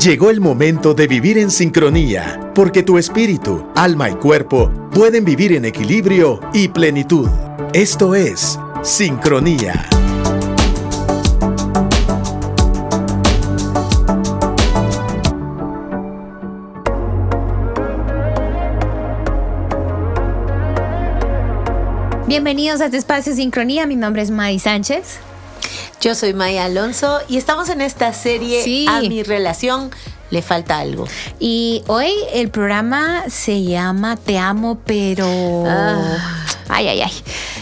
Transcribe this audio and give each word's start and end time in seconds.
Llegó 0.00 0.28
el 0.28 0.40
momento 0.40 0.92
de 0.92 1.06
vivir 1.06 1.38
en 1.38 1.50
sincronía, 1.50 2.50
porque 2.54 2.82
tu 2.82 2.98
espíritu, 2.98 3.64
alma 3.76 4.10
y 4.10 4.14
cuerpo 4.14 4.70
pueden 4.90 5.24
vivir 5.24 5.52
en 5.52 5.64
equilibrio 5.64 6.40
y 6.52 6.68
plenitud. 6.68 7.28
Esto 7.72 8.14
es 8.14 8.58
Sincronía. 8.82 9.88
Bienvenidos 22.26 22.80
a 22.80 22.86
este 22.86 22.96
espacio 22.96 23.32
Sincronía. 23.32 23.86
Mi 23.86 23.96
nombre 23.96 24.22
es 24.22 24.30
Mari 24.30 24.58
Sánchez. 24.58 25.20
Yo 26.04 26.14
soy 26.14 26.34
Maya 26.34 26.66
Alonso 26.66 27.20
y 27.30 27.38
estamos 27.38 27.70
en 27.70 27.80
esta 27.80 28.12
serie 28.12 28.86
A 28.90 29.00
mi 29.00 29.22
relación 29.22 29.90
le 30.28 30.42
falta 30.42 30.78
algo. 30.78 31.08
Y 31.40 31.82
hoy 31.86 32.12
el 32.34 32.50
programa 32.50 33.24
se 33.30 33.62
llama 33.62 34.16
Te 34.16 34.36
amo, 34.36 34.78
pero... 34.84 35.64
Ah. 35.66 36.44
Ay, 36.68 36.88
ay, 36.88 37.00
ay. 37.00 37.12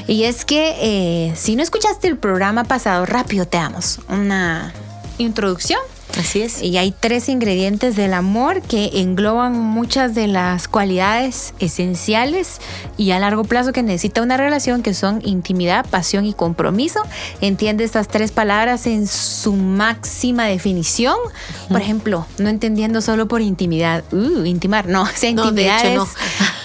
Y 0.08 0.24
es 0.24 0.44
que 0.44 0.74
eh, 0.80 1.32
si 1.36 1.54
no 1.54 1.62
escuchaste 1.62 2.08
el 2.08 2.18
programa 2.18 2.64
pasado, 2.64 3.06
rápido 3.06 3.46
te 3.46 3.58
amo. 3.58 3.78
Una 4.08 4.72
introducción 5.18 5.78
Así 6.18 6.42
es. 6.42 6.62
Y 6.62 6.76
hay 6.76 6.92
tres 6.98 7.28
ingredientes 7.28 7.96
del 7.96 8.12
amor 8.14 8.62
que 8.62 8.90
engloban 8.94 9.58
muchas 9.58 10.14
de 10.14 10.26
las 10.26 10.68
cualidades 10.68 11.54
esenciales 11.58 12.60
y 12.96 13.12
a 13.12 13.18
largo 13.18 13.44
plazo 13.44 13.72
que 13.72 13.82
necesita 13.82 14.22
una 14.22 14.36
relación, 14.36 14.82
que 14.82 14.94
son 14.94 15.20
intimidad, 15.24 15.86
pasión 15.88 16.26
y 16.26 16.34
compromiso. 16.34 17.00
Entiende 17.40 17.84
estas 17.84 18.08
tres 18.08 18.30
palabras 18.30 18.86
en 18.86 19.06
su 19.06 19.54
máxima 19.54 20.44
definición. 20.44 21.16
Por 21.68 21.80
ejemplo, 21.80 22.26
no 22.38 22.48
entendiendo 22.48 23.00
solo 23.00 23.26
por 23.28 23.40
intimidad, 23.40 24.04
uh, 24.12 24.44
intimar, 24.44 24.86
no, 24.86 25.02
o 25.02 25.06
sea, 25.06 25.30
intimidad 25.30 25.82
de 25.82 25.92
hecho, 25.92 25.96
no. 25.96 26.08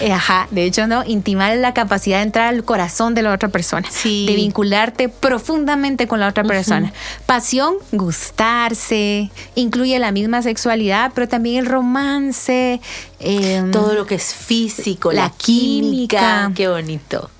Eh, 0.00 0.12
ajá, 0.12 0.46
de 0.50 0.64
hecho 0.64 0.86
no, 0.86 1.04
intimar 1.04 1.52
es 1.52 1.60
la 1.60 1.74
capacidad 1.74 2.18
de 2.18 2.24
entrar 2.24 2.48
al 2.48 2.64
corazón 2.64 3.14
de 3.14 3.22
la 3.22 3.32
otra 3.32 3.48
persona, 3.48 3.88
de 4.04 4.32
vincularte 4.36 5.08
profundamente 5.08 6.06
con 6.06 6.20
la 6.20 6.28
otra 6.28 6.44
persona. 6.44 6.92
Pasión, 7.26 7.74
gustarse, 7.92 9.30
incluye 9.54 9.98
la 9.98 10.12
misma 10.12 10.42
sexualidad, 10.42 11.12
pero 11.14 11.28
también 11.28 11.64
el 11.64 11.66
romance. 11.66 12.80
Em, 13.20 13.70
Todo 13.70 13.94
lo 13.94 14.06
que 14.06 14.16
es 14.16 14.34
físico, 14.34 15.12
la, 15.12 15.30
química. 15.30 16.50
Qué 16.54 16.68
bonito. 16.68 17.30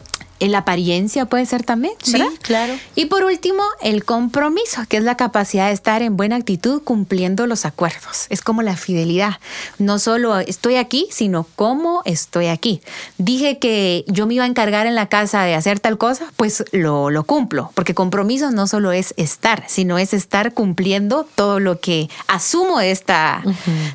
La 0.41 0.58
apariencia 0.58 1.27
puede 1.27 1.47
ser 1.47 1.64
también, 1.64 1.94
¿verdad? 2.12 2.28
Sí, 2.31 2.39
claro. 2.42 2.75
Y 2.94 3.06
por 3.06 3.25
último, 3.25 3.62
el 3.83 4.05
compromiso, 4.05 4.83
que 4.89 4.98
es 4.98 5.03
la 5.03 5.17
capacidad 5.17 5.67
de 5.69 5.72
estar 5.72 6.03
en 6.03 6.17
buena 6.17 6.36
actitud 6.36 6.83
cumpliendo 6.83 7.47
los 7.47 7.64
acuerdos. 7.64 8.27
Es 8.28 8.41
como 8.41 8.62
la 8.62 8.77
fidelidad. 8.77 9.39
No 9.78 9.98
solo 9.98 10.39
estoy 10.39 10.77
aquí, 10.77 11.08
sino 11.11 11.47
cómo 11.56 12.03
estoy 12.05 12.47
aquí. 12.47 12.80
Dije 13.19 13.58
que 13.58 14.05
yo 14.06 14.27
me 14.27 14.34
iba 14.34 14.45
a 14.45 14.48
encargar 14.48 14.86
en 14.86 14.95
la 14.95 15.08
casa 15.08 15.42
de 15.42 15.55
hacer 15.55 15.80
tal 15.80 15.98
cosa, 15.98 16.33
pues 16.36 16.64
lo, 16.73 17.11
lo 17.11 17.25
cumplo. 17.25 17.70
Porque 17.75 17.95
compromiso 17.95 18.50
no 18.50 18.67
solo 18.67 18.92
es 18.92 19.14
estar, 19.17 19.64
sino 19.67 19.98
es 19.98 20.14
estar 20.14 20.55
cumpliendo 20.55 21.27
todo 21.34 21.61
lo 21.61 21.80
que 21.80 22.08
asumo 22.27 22.78
de 22.78 22.91
esta, 22.91 23.42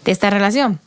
de 0.04 0.12
esta 0.12 0.30
relación. 0.30 0.80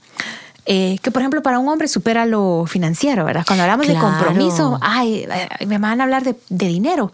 Eh, 0.68 0.98
que 1.00 1.12
por 1.12 1.22
ejemplo 1.22 1.42
para 1.42 1.60
un 1.60 1.68
hombre 1.68 1.86
supera 1.86 2.26
lo 2.26 2.66
financiero, 2.66 3.24
¿verdad? 3.24 3.44
Cuando 3.46 3.62
hablamos 3.62 3.86
de 3.86 3.94
compromiso, 3.94 4.78
ay, 4.82 5.26
me 5.66 5.78
van 5.78 6.00
a 6.00 6.04
hablar 6.04 6.24
de, 6.24 6.36
dinero, 6.48 7.12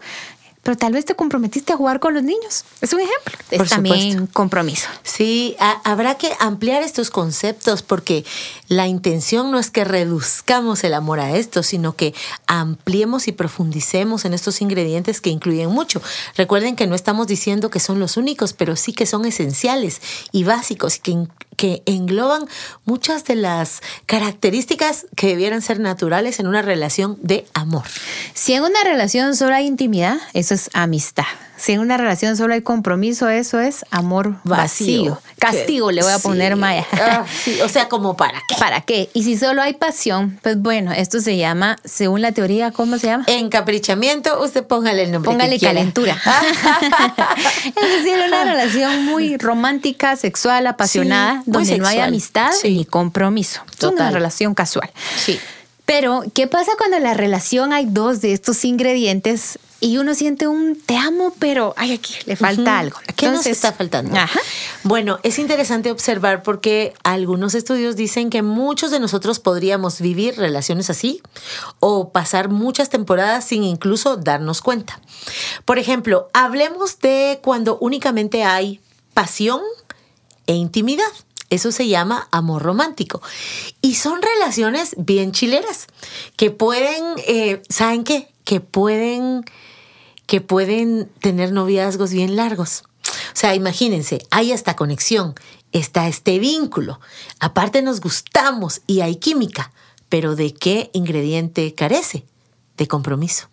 pero 0.63 0.75
tal 0.75 0.93
vez 0.93 1.05
te 1.05 1.13
comprometiste 1.13 1.71
a 1.71 1.77
jugar 1.77 1.99
con 1.99 2.15
los 2.15 2.23
niños. 2.23 2.65
Es 2.81 2.93
un 2.93 3.01
ejemplo. 3.01 3.37
Es 3.51 3.69
también 3.69 4.25
compromiso. 4.25 4.87
Sí, 5.03 5.55
habrá 5.83 6.15
que 6.15 6.31
ampliar 6.39 6.81
estos 6.81 7.11
conceptos 7.11 7.83
porque 7.83 8.25
la 8.69 8.87
intención 8.87 9.51
no 9.51 9.59
es 9.59 9.69
que 9.69 9.83
reduzcamos 9.83 10.83
el 10.83 10.95
amor 10.95 11.19
a 11.19 11.35
esto, 11.35 11.61
sino 11.61 11.95
que 11.95 12.15
ampliemos 12.47 13.27
y 13.27 13.33
profundicemos 13.33 14.25
en 14.25 14.33
estos 14.33 14.61
ingredientes 14.61 15.21
que 15.21 15.29
incluyen 15.29 15.69
mucho. 15.69 16.01
Recuerden 16.37 16.75
que 16.75 16.87
no 16.87 16.95
estamos 16.95 17.27
diciendo 17.27 17.69
que 17.69 17.79
son 17.79 17.99
los 17.99 18.17
únicos, 18.17 18.53
pero 18.53 18.75
sí 18.75 18.93
que 18.93 19.05
son 19.05 19.25
esenciales 19.25 20.01
y 20.31 20.43
básicos, 20.43 20.97
que 20.97 21.27
que 21.55 21.83
engloban 21.85 22.47
muchas 22.85 23.23
de 23.25 23.35
las 23.35 23.81
características 24.05 25.05
que 25.15 25.27
debieran 25.27 25.61
ser 25.61 25.79
naturales 25.79 26.39
en 26.39 26.47
una 26.47 26.61
relación 26.61 27.17
de 27.21 27.45
amor. 27.53 27.83
Si 28.33 28.53
en 28.53 28.63
una 28.63 28.83
relación 28.83 29.35
solo 29.35 29.55
hay 29.55 29.67
intimidad, 29.67 30.17
eso 30.33 30.53
es 30.53 30.69
amistad. 30.73 31.25
Si 31.55 31.71
en 31.71 31.79
una 31.79 31.97
relación 31.97 32.35
solo 32.35 32.53
hay 32.53 32.61
compromiso, 32.61 33.29
eso 33.29 33.59
es 33.59 33.85
amor 33.91 34.35
vacío. 34.43 35.21
Castigo 35.37 35.91
le 35.91 36.01
voy 36.01 36.11
a 36.11 36.19
poner 36.19 36.55
Maya. 36.55 36.85
Ah, 36.93 37.25
o 37.63 37.69
sea, 37.69 37.89
como 37.89 38.17
para 38.17 38.41
qué. 38.47 38.55
¿Para 38.57 38.81
qué? 38.81 39.09
Y 39.13 39.23
si 39.23 39.37
solo 39.37 39.61
hay 39.61 39.73
pasión, 39.73 40.39
pues 40.41 40.59
bueno, 40.59 40.91
esto 40.91 41.19
se 41.19 41.37
llama, 41.37 41.77
según 41.83 42.21
la 42.21 42.31
teoría, 42.31 42.71
¿cómo 42.71 42.97
se 42.97 43.07
llama? 43.07 43.25
Encaprichamiento, 43.27 44.41
usted 44.43 44.65
póngale 44.65 45.03
el 45.03 45.11
nombre. 45.11 45.31
Póngale 45.31 45.59
calentura. 45.59 46.17
es 47.65 48.03
decir, 48.03 48.19
una 48.25 48.43
relación 48.45 49.05
muy 49.05 49.37
romántica, 49.37 50.15
sexual, 50.15 50.65
apasionada, 50.67 51.43
donde 51.45 51.77
no 51.77 51.87
hay 51.87 51.99
amistad 51.99 52.51
ni 52.63 52.85
compromiso. 52.85 53.61
Es 53.77 53.83
una 53.83 54.11
relación 54.11 54.53
casual. 54.55 54.89
Sí. 55.17 55.39
Pero, 55.85 56.23
¿qué 56.33 56.47
pasa 56.47 56.71
cuando 56.77 56.97
en 56.97 57.03
la 57.03 57.13
relación 57.13 57.73
hay 57.73 57.85
dos 57.85 58.21
de 58.21 58.33
estos 58.33 58.63
ingredientes 58.63 59.59
y 59.83 59.97
uno 59.97 60.15
siente 60.15 60.47
un 60.47 60.79
te 60.79 60.95
amo, 60.95 61.33
pero 61.39 61.73
ay, 61.75 61.91
aquí 61.91 62.13
le 62.25 62.37
falta 62.37 62.79
algo. 62.79 62.97
¿Qué 63.17 63.27
nos 63.27 63.45
está 63.45 63.73
faltando? 63.73 64.17
Bueno, 64.83 65.19
es 65.23 65.39
interesante 65.39 65.91
observar 65.91 66.41
porque 66.41 66.93
algunos 67.03 67.53
estudios 67.53 67.97
dicen 67.97 68.29
que 68.29 68.43
muchos 68.43 68.91
de 68.91 69.01
nosotros 69.01 69.41
podríamos 69.41 69.99
vivir 69.99 70.37
relaciones 70.37 70.89
así 70.89 71.21
o 71.81 72.13
pasar 72.13 72.47
muchas 72.47 72.89
temporadas 72.89 73.43
sin 73.43 73.65
incluso 73.65 74.15
darnos 74.15 74.61
cuenta. 74.61 75.01
Por 75.65 75.79
ejemplo, 75.79 76.29
hablemos 76.31 76.99
de 76.99 77.41
cuando 77.43 77.77
únicamente 77.79 78.45
hay 78.45 78.79
pasión 79.13 79.59
e 80.47 80.53
intimidad. 80.53 81.11
Eso 81.49 81.73
se 81.73 81.89
llama 81.89 82.29
amor 82.31 82.61
romántico. 82.61 83.21
Y 83.81 83.95
son 83.95 84.21
relaciones 84.21 84.95
bien 84.97 85.33
chileras 85.33 85.87
que 86.37 86.51
pueden, 86.51 87.03
eh, 87.27 87.61
¿saben 87.67 88.05
qué? 88.05 88.29
Que 88.45 88.61
pueden 88.61 89.43
que 90.25 90.41
pueden 90.41 91.09
tener 91.19 91.51
noviazgos 91.51 92.11
bien 92.11 92.35
largos. 92.35 92.83
O 92.83 93.35
sea, 93.35 93.55
imagínense, 93.55 94.19
hay 94.31 94.51
esta 94.51 94.75
conexión, 94.75 95.35
está 95.71 96.07
este 96.07 96.39
vínculo. 96.39 96.99
Aparte 97.39 97.81
nos 97.81 97.99
gustamos 97.99 98.81
y 98.87 99.01
hay 99.01 99.17
química, 99.17 99.71
pero 100.09 100.35
¿de 100.35 100.53
qué 100.53 100.89
ingrediente 100.93 101.73
carece? 101.75 102.25
De 102.83 102.87
compromiso. 102.87 103.47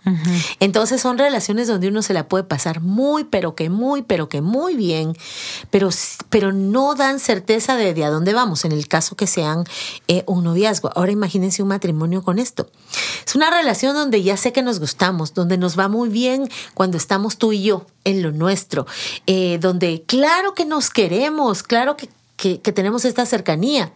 Entonces 0.59 1.01
son 1.01 1.19
relaciones 1.19 1.69
donde 1.69 1.89
uno 1.89 2.03
se 2.03 2.15
la 2.15 2.29
puede 2.29 2.45
pasar 2.45 2.81
muy, 2.81 3.25
pero 3.25 3.55
que 3.55 3.71
muy, 3.71 4.03
pero 4.03 4.29
que 4.29 4.41
muy 4.41 4.75
bien, 4.75 5.17
pero, 5.71 5.89
pero 6.29 6.53
no 6.53 6.95
dan 6.95 7.21
certeza 7.21 7.77
de, 7.77 7.95
de 7.95 8.05
a 8.05 8.11
dónde 8.11 8.35
vamos, 8.35 8.65
en 8.65 8.73
el 8.73 8.89
caso 8.89 9.17
que 9.17 9.27
sean 9.27 9.65
eh, 10.09 10.25
un 10.27 10.45
noviazgo. 10.45 10.91
Ahora 10.95 11.13
imagínense 11.13 11.63
un 11.63 11.69
matrimonio 11.69 12.23
con 12.23 12.39
esto. 12.39 12.69
Es 13.27 13.35
una 13.37 13.51
relación 13.51 13.95
donde 13.95 14.23
ya 14.23 14.37
sé 14.37 14.53
que 14.53 14.63
nos 14.63 14.81
gustamos, 14.81 15.33
donde 15.35 15.57
nos 15.57 15.79
va 15.79 15.89
muy 15.89 16.09
bien 16.09 16.49
cuando 16.75 16.97
estamos 16.97 17.39
tú 17.39 17.53
y 17.53 17.63
yo 17.63 17.87
en 18.05 18.23
lo 18.23 18.33
nuestro, 18.33 18.87
eh, 19.27 19.59
donde 19.61 20.03
claro 20.07 20.55
que 20.55 20.65
nos 20.65 20.91
queremos, 20.91 21.63
claro 21.63 21.97
que, 21.97 22.09
que 22.37 22.73
tenemos 22.73 23.05
esta 23.05 23.27
cercanía 23.27 23.93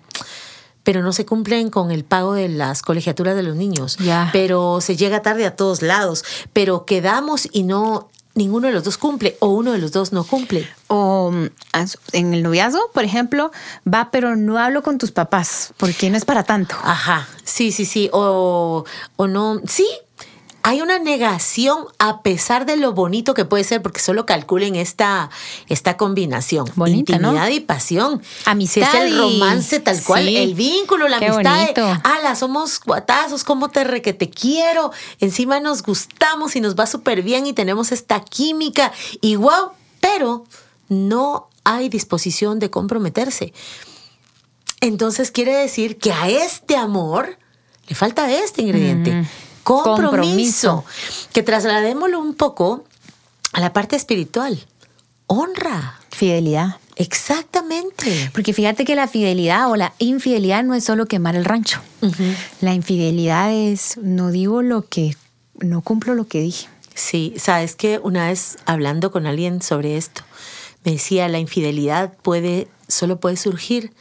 pero 0.84 1.02
no 1.02 1.12
se 1.12 1.26
cumplen 1.26 1.70
con 1.70 1.90
el 1.90 2.04
pago 2.04 2.34
de 2.34 2.48
las 2.48 2.82
colegiaturas 2.82 3.34
de 3.34 3.42
los 3.42 3.56
niños. 3.56 3.98
Pero 4.32 4.80
se 4.80 4.96
llega 4.96 5.22
tarde 5.22 5.46
a 5.46 5.56
todos 5.56 5.82
lados. 5.82 6.24
Pero 6.52 6.84
quedamos 6.84 7.48
y 7.50 7.64
no 7.64 8.10
ninguno 8.34 8.66
de 8.66 8.72
los 8.72 8.84
dos 8.84 8.98
cumple 8.98 9.36
o 9.40 9.48
uno 9.48 9.72
de 9.72 9.78
los 9.78 9.92
dos 9.92 10.12
no 10.12 10.24
cumple. 10.24 10.68
O 10.88 11.30
mm, 11.30 11.46
en 12.12 12.34
el 12.34 12.42
noviazgo, 12.42 12.90
por 12.92 13.04
ejemplo, 13.04 13.50
va, 13.92 14.10
pero 14.10 14.36
no 14.36 14.58
hablo 14.58 14.82
con 14.82 14.98
tus 14.98 15.10
papás 15.10 15.72
porque 15.78 16.10
no 16.10 16.16
es 16.16 16.24
para 16.24 16.44
tanto. 16.44 16.76
Ajá, 16.82 17.28
sí, 17.44 17.72
sí, 17.72 17.84
sí. 17.84 18.10
O, 18.12 18.84
o 19.16 19.26
no, 19.26 19.60
sí, 19.66 19.86
hay 20.66 20.80
una 20.80 20.98
negación 20.98 21.84
a 21.98 22.22
pesar 22.22 22.64
de 22.64 22.78
lo 22.78 22.94
bonito 22.94 23.34
que 23.34 23.44
puede 23.44 23.64
ser, 23.64 23.82
porque 23.82 24.00
solo 24.00 24.24
calculen 24.24 24.76
esta, 24.76 25.28
esta 25.68 25.98
combinación. 25.98 26.66
Intimidad 26.86 27.48
y 27.50 27.60
pasión. 27.60 28.22
Amistad. 28.46 28.82
es 28.82 29.12
el 29.12 29.18
romance 29.18 29.78
tal 29.80 30.02
cual, 30.02 30.26
el 30.26 30.54
vínculo, 30.54 31.06
la 31.06 31.18
amistad. 31.18 32.00
ala, 32.02 32.34
somos 32.34 32.80
guatazos, 32.80 33.44
cómo 33.44 33.68
te 33.68 33.84
re 33.84 34.00
que 34.00 34.14
te 34.14 34.30
quiero. 34.30 34.90
Encima 35.20 35.60
nos 35.60 35.82
gustamos 35.82 36.56
y 36.56 36.62
nos 36.62 36.76
va 36.76 36.86
súper 36.86 37.20
bien 37.20 37.46
y 37.46 37.52
tenemos 37.52 37.92
esta 37.92 38.24
química. 38.24 38.90
Y 39.20 39.36
wow, 39.36 39.72
pero 40.00 40.46
no 40.88 41.50
hay 41.64 41.90
disposición 41.90 42.58
de 42.58 42.70
comprometerse. 42.70 43.52
Entonces 44.80 45.30
quiere 45.30 45.54
decir 45.54 45.98
que 45.98 46.10
a 46.10 46.30
este 46.30 46.74
amor 46.74 47.36
le 47.86 47.94
falta 47.94 48.32
este 48.32 48.62
ingrediente. 48.62 49.12
Mm 49.12 49.26
compromiso. 49.64 50.84
Que 51.32 51.42
trasladémoslo 51.42 52.20
un 52.20 52.34
poco 52.34 52.84
a 53.52 53.60
la 53.60 53.72
parte 53.72 53.96
espiritual. 53.96 54.64
Honra. 55.26 55.98
Fidelidad. 56.10 56.76
Exactamente. 56.96 58.30
Porque 58.32 58.52
fíjate 58.52 58.84
que 58.84 58.94
la 58.94 59.08
fidelidad 59.08 59.70
o 59.70 59.76
la 59.76 59.94
infidelidad 59.98 60.62
no 60.62 60.74
es 60.74 60.84
solo 60.84 61.06
quemar 61.06 61.34
el 61.34 61.44
rancho. 61.44 61.80
La 62.60 62.74
infidelidad 62.74 63.52
es 63.52 63.96
no 63.96 64.30
digo 64.30 64.62
lo 64.62 64.86
que, 64.86 65.16
no 65.58 65.80
cumplo 65.80 66.14
lo 66.14 66.28
que 66.28 66.40
dije. 66.40 66.68
Sí, 66.94 67.34
sabes 67.36 67.74
que 67.74 67.98
una 67.98 68.28
vez 68.28 68.58
hablando 68.66 69.10
con 69.10 69.26
alguien 69.26 69.60
sobre 69.60 69.96
esto, 69.96 70.22
me 70.84 70.92
decía 70.92 71.28
la 71.28 71.40
infidelidad 71.40 72.12
puede, 72.22 72.68
solo 72.86 73.18
puede 73.18 73.36
surgir 73.36 73.92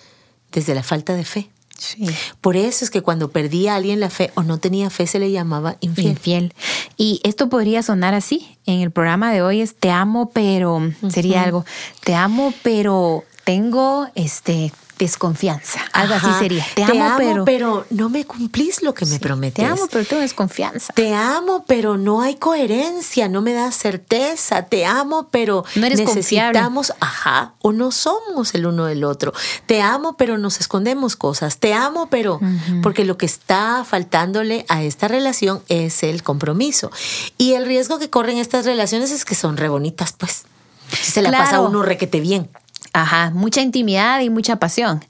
desde 0.52 0.76
la 0.76 0.84
falta 0.84 1.16
de 1.16 1.26
fe. 1.26 1.50
Sí. 1.78 2.06
Por 2.42 2.56
eso 2.56 2.86
es 2.86 2.92
que 2.92 3.02
cuando 3.02 3.32
perdía 3.32 3.74
a 3.74 3.76
alguien 3.78 4.00
la 4.00 4.10
fe 4.10 4.32
o 4.36 4.44
no 4.44 4.58
tenía 4.58 4.90
fe 4.90 5.08
se 5.08 5.20
le 5.20 5.32
llamaba 5.32 5.78
infiel. 5.82 6.10
Infiel. 6.10 6.54
Y 6.98 7.20
esto 7.24 7.50
podría 7.50 7.84
sonar 7.84 8.14
así. 8.14 8.58
En 8.66 8.80
el 8.82 8.92
programa 8.92 9.34
de 9.34 9.42
hoy 9.42 9.62
es 9.62 9.76
te 9.76 9.92
amo, 9.92 10.30
pero 10.34 10.92
sería 11.10 11.44
algo. 11.44 11.66
Te 12.04 12.16
amo, 12.16 12.54
pero 12.64 13.24
tengo 13.44 14.08
este 14.16 14.72
desconfianza. 15.00 15.80
Algo 15.92 16.14
Ajá. 16.16 16.30
así 16.30 16.40
sería. 16.40 16.66
Te, 16.76 16.84
amo, 16.84 17.46
pero, 17.46 17.86
no 17.90 18.10
me 18.10 18.26
cumplís 18.26 18.82
lo 18.84 18.94
que 18.94 19.06
me 19.06 19.20
prometes. 19.20 19.56
te 19.64 19.66
amo, 19.66 19.88
pero 19.92 20.06
tengo 20.06 20.22
desconfianza. 20.22 20.94
Te 20.94 21.14
amo, 21.14 21.66
pero 21.68 21.98
no 21.98 22.22
hay 22.22 22.36
coherencia, 22.36 23.28
no 23.30 23.42
me 23.42 23.54
das 23.54 23.76
certeza. 23.76 24.64
Te 24.64 24.86
amo, 24.86 25.28
pero 25.32 25.66
No 25.76 25.86
eres 25.86 26.00
necesitamos, 26.00 26.94
ajá, 27.00 27.54
o 27.62 27.72
no 27.72 27.92
somos 27.92 28.54
el 28.56 28.66
uno 28.66 28.86
del 28.86 29.04
otro. 29.04 29.34
Te 29.66 29.82
amo, 29.82 30.16
pero 30.18 30.38
nos 30.38 30.60
escondemos 30.60 31.16
cosas. 31.16 31.58
Te 31.58 31.74
amo, 31.74 32.08
pero 32.10 32.40
porque 32.82 33.06
lo 33.06 33.18
que 33.18 33.26
está 33.26 33.86
faltándole 33.88 34.66
a 34.70 34.84
esta 34.84 35.08
relación 35.08 35.62
es 35.70 36.04
el 36.04 36.24
compromiso. 36.24 36.92
Y 37.38 37.54
el 37.54 37.66
riesgo 37.66 38.00
que 38.00 38.10
corren 38.10 38.38
estas 38.38 38.66
relaciones 38.66 39.12
es 39.12 39.26
que 39.26 39.36
son 39.36 39.58
re 39.58 39.70
bonitas, 39.70 40.14
pues. 40.14 40.44
Si 40.90 41.12
se 41.12 41.22
la 41.22 41.32
pasa 41.32 41.50
Claro. 41.52 41.68
uno 41.70 41.82
requete 41.82 42.20
bien. 42.20 42.50
Ajá, 42.94 43.32
mucha 43.34 43.62
intimidad 43.62 44.22
y 44.22 44.30
mucha 44.30 44.58
pasión. 44.58 45.04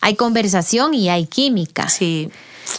Hay 0.00 0.14
conversación 0.16 0.92
y 0.94 1.08
hay 1.08 1.26
química, 1.26 1.88
Sí. 1.88 2.30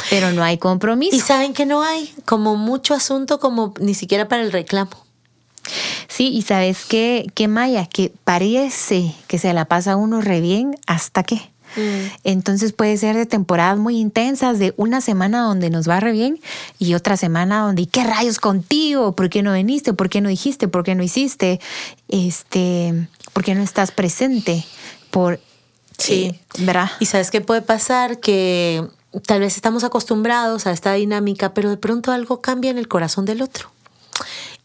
pero 0.09 0.31
no 0.31 0.43
hay 0.43 0.57
compromiso. 0.57 1.15
Y 1.15 1.19
saben 1.19 1.53
que 1.53 1.65
no 1.65 1.81
hay 1.81 2.13
como 2.25 2.55
mucho 2.55 2.93
asunto 2.93 3.39
como 3.39 3.73
ni 3.79 3.93
siquiera 3.95 4.27
para 4.27 4.43
el 4.43 4.51
reclamo. 4.51 4.91
Sí, 6.07 6.27
y 6.27 6.43
sabes 6.43 6.85
qué, 6.85 7.25
qué 7.33 7.47
Maya, 7.47 7.87
que 7.87 8.13
parece 8.23 9.15
que 9.27 9.39
se 9.39 9.51
la 9.53 9.65
pasa 9.65 9.95
uno 9.95 10.21
re 10.21 10.39
bien 10.41 10.77
hasta 10.85 11.23
que. 11.23 11.41
Entonces 12.23 12.73
puede 12.73 12.97
ser 12.97 13.15
de 13.15 13.25
temporadas 13.25 13.77
muy 13.77 13.97
intensas, 13.99 14.59
de 14.59 14.73
una 14.77 15.01
semana 15.01 15.41
donde 15.41 15.69
nos 15.69 15.87
va 15.89 15.99
re 15.99 16.11
bien 16.11 16.39
y 16.79 16.93
otra 16.93 17.17
semana 17.17 17.61
donde, 17.61 17.83
¿y 17.83 17.85
qué 17.85 18.03
rayos 18.03 18.39
contigo? 18.39 19.13
¿Por 19.15 19.29
qué 19.29 19.43
no 19.43 19.53
viniste? 19.53 19.93
¿Por 19.93 20.09
qué 20.09 20.21
no 20.21 20.29
dijiste? 20.29 20.67
¿Por 20.67 20.83
qué 20.83 20.95
no 20.95 21.03
hiciste? 21.03 21.59
Este, 22.07 23.07
¿Por 23.33 23.43
qué 23.43 23.55
no 23.55 23.61
estás 23.63 23.91
presente? 23.91 24.65
Por, 25.11 25.39
Sí. 25.97 26.25
eh, 26.25 26.39
¿verdad? 26.59 26.91
Y 26.99 27.05
sabes 27.05 27.31
qué 27.31 27.41
puede 27.41 27.61
pasar 27.61 28.19
que 28.19 28.85
tal 29.25 29.39
vez 29.39 29.55
estamos 29.55 29.83
acostumbrados 29.85 30.67
a 30.67 30.71
esta 30.71 30.93
dinámica, 30.93 31.53
pero 31.53 31.69
de 31.69 31.77
pronto 31.77 32.11
algo 32.11 32.41
cambia 32.41 32.71
en 32.71 32.77
el 32.77 32.87
corazón 32.89 33.25
del 33.25 33.41
otro. 33.41 33.69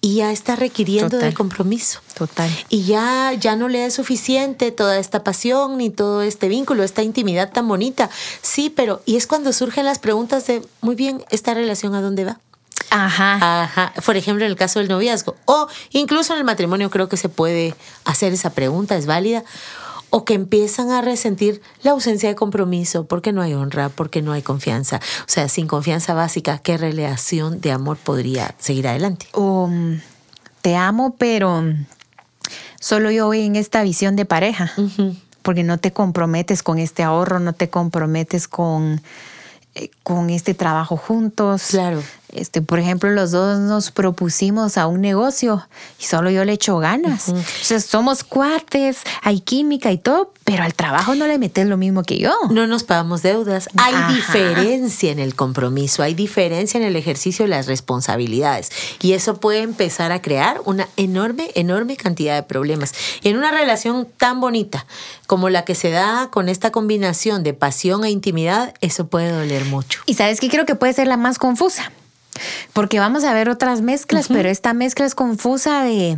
Y 0.03 0.17
ya 0.17 0.33
está 0.33 0.57
requiriendo 0.57 1.11
Total. 1.11 1.29
de 1.29 1.35
compromiso. 1.35 2.01
Total. 2.15 2.51
Y 2.71 2.85
ya, 2.85 3.35
ya 3.35 3.55
no 3.55 3.69
le 3.69 3.85
es 3.85 3.95
suficiente 3.95 4.73
toda 4.73 4.99
esta 4.99 5.23
pasión 5.23 5.77
ni 5.77 5.91
todo 5.91 6.23
este 6.23 6.49
vínculo, 6.49 6.85
esta 6.85 7.03
intimidad 7.03 7.53
tan 7.53 7.69
bonita. 7.69 8.09
Sí, 8.41 8.71
pero 8.71 9.03
y 9.05 9.17
es 9.17 9.27
cuando 9.27 9.53
surgen 9.53 9.85
las 9.85 9.99
preguntas 9.99 10.47
de, 10.47 10.63
muy 10.81 10.95
bien, 10.95 11.23
¿esta 11.31 11.53
relación 11.53 11.95
a 11.95 12.01
dónde 12.01 12.25
va? 12.25 12.41
Ajá. 12.91 13.63
Ajá. 13.63 13.93
Por 14.05 14.17
ejemplo, 14.17 14.45
en 14.45 14.51
el 14.51 14.57
caso 14.57 14.79
del 14.79 14.89
noviazgo. 14.89 15.37
O 15.45 15.69
incluso 15.91 16.33
en 16.33 16.39
el 16.39 16.45
matrimonio 16.45 16.91
creo 16.91 17.09
que 17.09 17.17
se 17.17 17.29
puede 17.29 17.75
hacer 18.05 18.33
esa 18.33 18.51
pregunta, 18.51 18.97
es 18.97 19.07
válida. 19.07 19.45
O 20.11 20.25
que 20.25 20.35
empiezan 20.35 20.91
a 20.91 21.01
resentir 21.01 21.63
la 21.83 21.93
ausencia 21.93 22.29
de 22.29 22.35
compromiso 22.35 23.05
porque 23.07 23.33
no 23.33 23.43
hay 23.43 23.55
honra, 23.55 23.89
porque 23.89 24.23
no 24.23 24.33
hay 24.33 24.43
confianza. 24.43 25.01
O 25.21 25.29
sea, 25.29 25.49
sin 25.49 25.67
confianza 25.67 26.15
básica, 26.15 26.59
¿qué 26.59 26.77
relación 26.77 27.61
de 27.61 27.73
amor 27.73 27.97
podría 27.97 28.55
seguir 28.59 28.89
adelante? 28.89 29.27
o 29.33 29.69
mm, 29.69 30.01
te 30.63 30.77
amo, 30.77 31.15
pero 31.19 31.65
solo 32.81 33.11
yo 33.11 33.27
voy 33.27 33.43
en 33.43 33.57
esta 33.57 33.83
visión 33.83 34.17
de 34.17 34.25
pareja, 34.25 34.73
porque 35.43 35.63
no 35.63 35.79
te 35.79 35.93
comprometes 35.93 36.63
con 36.63 36.79
este 36.79 37.03
ahorro, 37.03 37.41
no 37.41 37.53
te 37.53 37.71
comprometes 37.71 38.49
con, 38.49 39.01
eh, 39.75 39.91
con 40.03 40.31
este 40.31 40.55
trabajo 40.55 40.97
juntos. 40.97 41.69
Claro. 41.71 42.03
Este, 42.33 42.63
por 42.63 42.79
ejemplo, 42.79 43.11
los 43.11 43.33
dos 43.33 43.59
nos 43.59 43.91
propusimos 43.91 44.79
a 44.79 44.87
un 44.87 45.01
negocio 45.01 45.67
y 45.99 46.05
solo 46.05 46.31
yo 46.31 46.45
le 46.45 46.53
echo 46.53 46.79
ganas. 46.79 47.33
Sea, 47.63 47.81
somos 47.81 48.25
cuates, 48.25 48.99
hay 49.23 49.41
química 49.41 49.91
y 49.91 49.99
todo, 49.99 50.33
pero 50.45 50.63
al 50.63 50.75
trabajo 50.75 51.15
no 51.15 51.27
le 51.27 51.39
metes 51.39 51.67
lo 51.67 51.77
mismo 51.77 52.03
que 52.03 52.19
yo. 52.19 52.33
No 52.51 52.67
nos 52.67 52.85
pagamos 52.85 53.23
deudas. 53.23 53.69
Hay 53.77 53.95
Ajá. 53.95 54.13
diferencia 54.13 55.11
en 55.11 55.19
el 55.19 55.35
compromiso, 55.35 56.03
hay 56.03 56.15
diferencia 56.15 56.79
en 56.79 56.87
el 56.87 56.97
ejercicio 56.97 57.45
de 57.45 57.49
las 57.49 57.67
responsabilidades. 57.67 58.71
Y 59.01 59.13
eso 59.13 59.41
puede 59.41 59.61
empezar 59.63 60.13
a 60.13 60.23
crear 60.23 60.61
una 60.65 60.89
enorme, 60.97 61.51
enorme 61.55 61.97
cantidad 61.97 62.37
de 62.37 62.43
problemas. 62.43 62.95
Y 63.23 63.29
en 63.29 63.37
una 63.37 63.51
relación 63.51 64.09
tan 64.17 64.41
bonita 64.41 64.87
como 65.27 65.51
la 65.51 65.65
que 65.65 65.75
se 65.75 65.91
da 65.91 66.29
con 66.31 66.49
esta 66.49 66.71
combinación 66.71 67.43
de 67.43 67.55
pasión 67.55 68.05
e 68.05 68.11
intimidad, 68.11 68.75
eso 68.81 69.07
puede 69.09 69.31
doler 69.31 69.65
mucho. 69.65 70.01
Y 70.07 70.15
sabes 70.15 70.41
que 70.41 70.49
creo 70.49 70.67
que 70.67 70.75
puede 70.75 70.93
ser 70.93 71.07
la 71.07 71.17
más 71.17 71.39
confusa. 71.39 71.91
Porque 72.73 72.99
vamos 72.99 73.25
a 73.25 73.33
ver 73.35 73.49
otras 73.49 73.83
mezclas, 73.83 74.29
pero 74.29 74.49
esta 74.49 74.73
mezcla 74.75 75.07
es 75.07 75.15
confusa 75.15 75.83
de... 75.83 76.17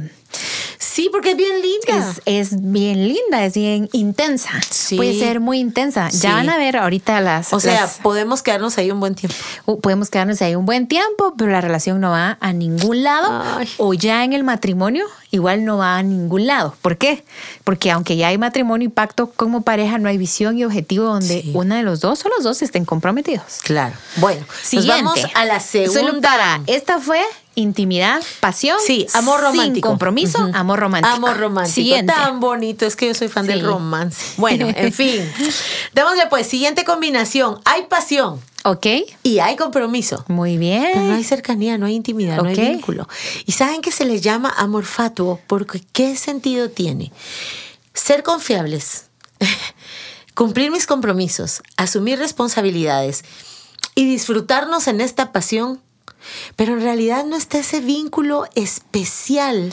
Sí, 0.79 1.09
porque 1.11 1.31
es 1.31 1.37
bien 1.37 1.55
linda. 1.63 2.11
Es, 2.27 2.51
es 2.53 2.63
bien 2.73 3.09
linda, 3.09 3.45
es 3.45 3.55
bien 3.55 3.89
intensa. 3.93 4.51
Sí. 4.69 4.97
Puede 4.97 5.19
ser 5.19 5.41
muy 5.41 5.59
intensa. 5.59 6.11
Sí. 6.11 6.19
Ya 6.19 6.35
van 6.35 6.51
a 6.51 6.59
ver 6.59 6.77
ahorita 6.77 7.21
las... 7.21 7.53
o 7.53 7.61
sea, 7.61 7.91
podemos 8.03 8.43
quedarnos 8.43 8.77
ahí 8.79 8.91
un 8.91 9.01
buen 9.01 9.15
tiempo. 9.15 9.35
uh, 9.67 9.81
podemos 9.81 10.11
quedarnos 10.11 10.43
ahí 10.43 10.55
un 10.55 10.67
buen 10.67 10.87
tiempo, 10.89 11.35
pero 11.39 11.51
la 11.51 11.61
relación 11.61 12.01
no 12.01 12.11
va 12.11 12.37
a 12.41 12.53
ningún 12.53 13.03
lado. 13.03 13.43
Ay. 13.59 13.69
O 13.79 13.95
ya 13.95 14.25
en 14.25 14.33
el 14.35 14.45
matrimonio, 14.45 15.07
igual 15.31 15.65
no 15.65 15.79
va 15.79 15.97
a 15.97 16.03
ningún 16.03 16.47
lado. 16.47 16.77
¿Por 16.83 16.99
qué? 16.99 17.25
Porque 17.65 17.91
aunque 17.91 18.17
ya 18.17 18.29
hay 18.29 18.37
matrimonio 18.39 18.87
y 18.89 18.91
pacto 18.91 19.31
como 19.31 19.63
pareja, 19.63 19.97
no 19.99 20.09
hay 20.09 20.19
visión 20.19 20.59
y 20.59 20.65
objetivo 20.65 21.05
donde 21.07 21.43
Sí. 21.43 21.51
una 21.55 21.77
de 21.77 21.83
los 21.85 22.01
dos 22.01 22.25
o 22.27 22.29
los 22.29 22.45
dos 22.45 22.61
estén 22.61 22.85
comprometidos. 22.85 23.61
Claro. 23.63 23.95
Bueno, 24.17 24.45
Siguiente. 24.63 25.03
nos 25.03 25.15
vamos 25.15 25.31
a 25.35 25.45
la 25.47 25.61
segunda. 25.61 26.21
para- 26.29 26.61
esta 26.67 26.99
fue 27.01 27.21
intimidad, 27.55 28.23
pasión. 28.41 28.79
Sí, 28.87 29.07
amor 29.15 29.41
Sin 29.41 29.49
romántico. 29.51 29.89
compromiso, 29.89 30.39
Ujú. 30.39 30.51
amor 30.57 30.81
romántico. 30.81 31.15
Amor 31.17 31.37
romántico. 31.39 31.75
Siguiente. 31.75 32.13
Tan 32.13 32.41
bonito. 32.41 32.87
Es 32.87 32.97
que 32.97 33.07
yo 33.09 33.15
soy 33.15 33.29
fan 33.29 33.47
del 33.47 33.63
romance. 33.65 34.25
Bueno, 34.39 34.69
en 34.75 34.93
fin. 34.93 35.31
Démosle 35.93 36.27
pues, 36.29 36.47
siguiente 36.47 36.85
combinación. 36.85 37.61
Hay 37.65 37.83
pasión 37.85 38.41
Ok, 38.65 38.87
y 39.25 39.41
hay 39.41 39.57
compromiso. 39.57 40.25
muy 40.29 40.57
bien. 40.57 40.87
Pero 40.93 41.05
no 41.07 41.15
hay 41.15 41.25
cercanía, 41.25 41.79
no 41.79 41.87
hay 41.87 41.95
intimidad, 41.95 42.37
no 42.37 42.49
hay 42.49 42.55
vínculo. 42.55 43.09
Y 43.45 43.53
saben 43.53 43.81
que 43.83 43.91
se 43.91 44.05
les 44.05 44.23
llama 44.23 44.51
amor 44.57 44.85
fatuo 44.85 45.41
porque 45.49 45.83
¿qué 45.93 46.17
sentido 46.17 46.71
tiene? 46.71 47.13
Ser 47.93 48.23
confiables, 48.23 49.07
cumplir 50.35 50.71
mis 50.71 50.87
compromisos, 50.87 51.63
asumir 51.77 52.19
responsabilidades 52.19 53.25
y 53.95 54.07
disfrutarnos 54.07 54.87
en 54.87 55.01
esta 55.01 55.33
pasión, 55.33 55.81
pero 56.57 56.75
en 56.75 56.83
realidad 56.83 57.25
no 57.25 57.37
está 57.37 57.59
ese 57.59 57.81
vínculo 57.81 58.45
especial. 58.55 59.73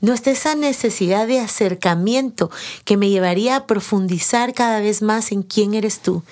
No 0.00 0.12
está 0.12 0.30
esa 0.30 0.54
necesidad 0.54 1.26
de 1.26 1.40
acercamiento 1.40 2.50
que 2.84 2.96
me 2.96 3.10
llevaría 3.10 3.56
a 3.56 3.66
profundizar 3.66 4.54
cada 4.54 4.80
vez 4.80 5.02
más 5.02 5.32
en 5.32 5.42
quién 5.42 5.74
eres 5.74 6.00
tú 6.00 6.22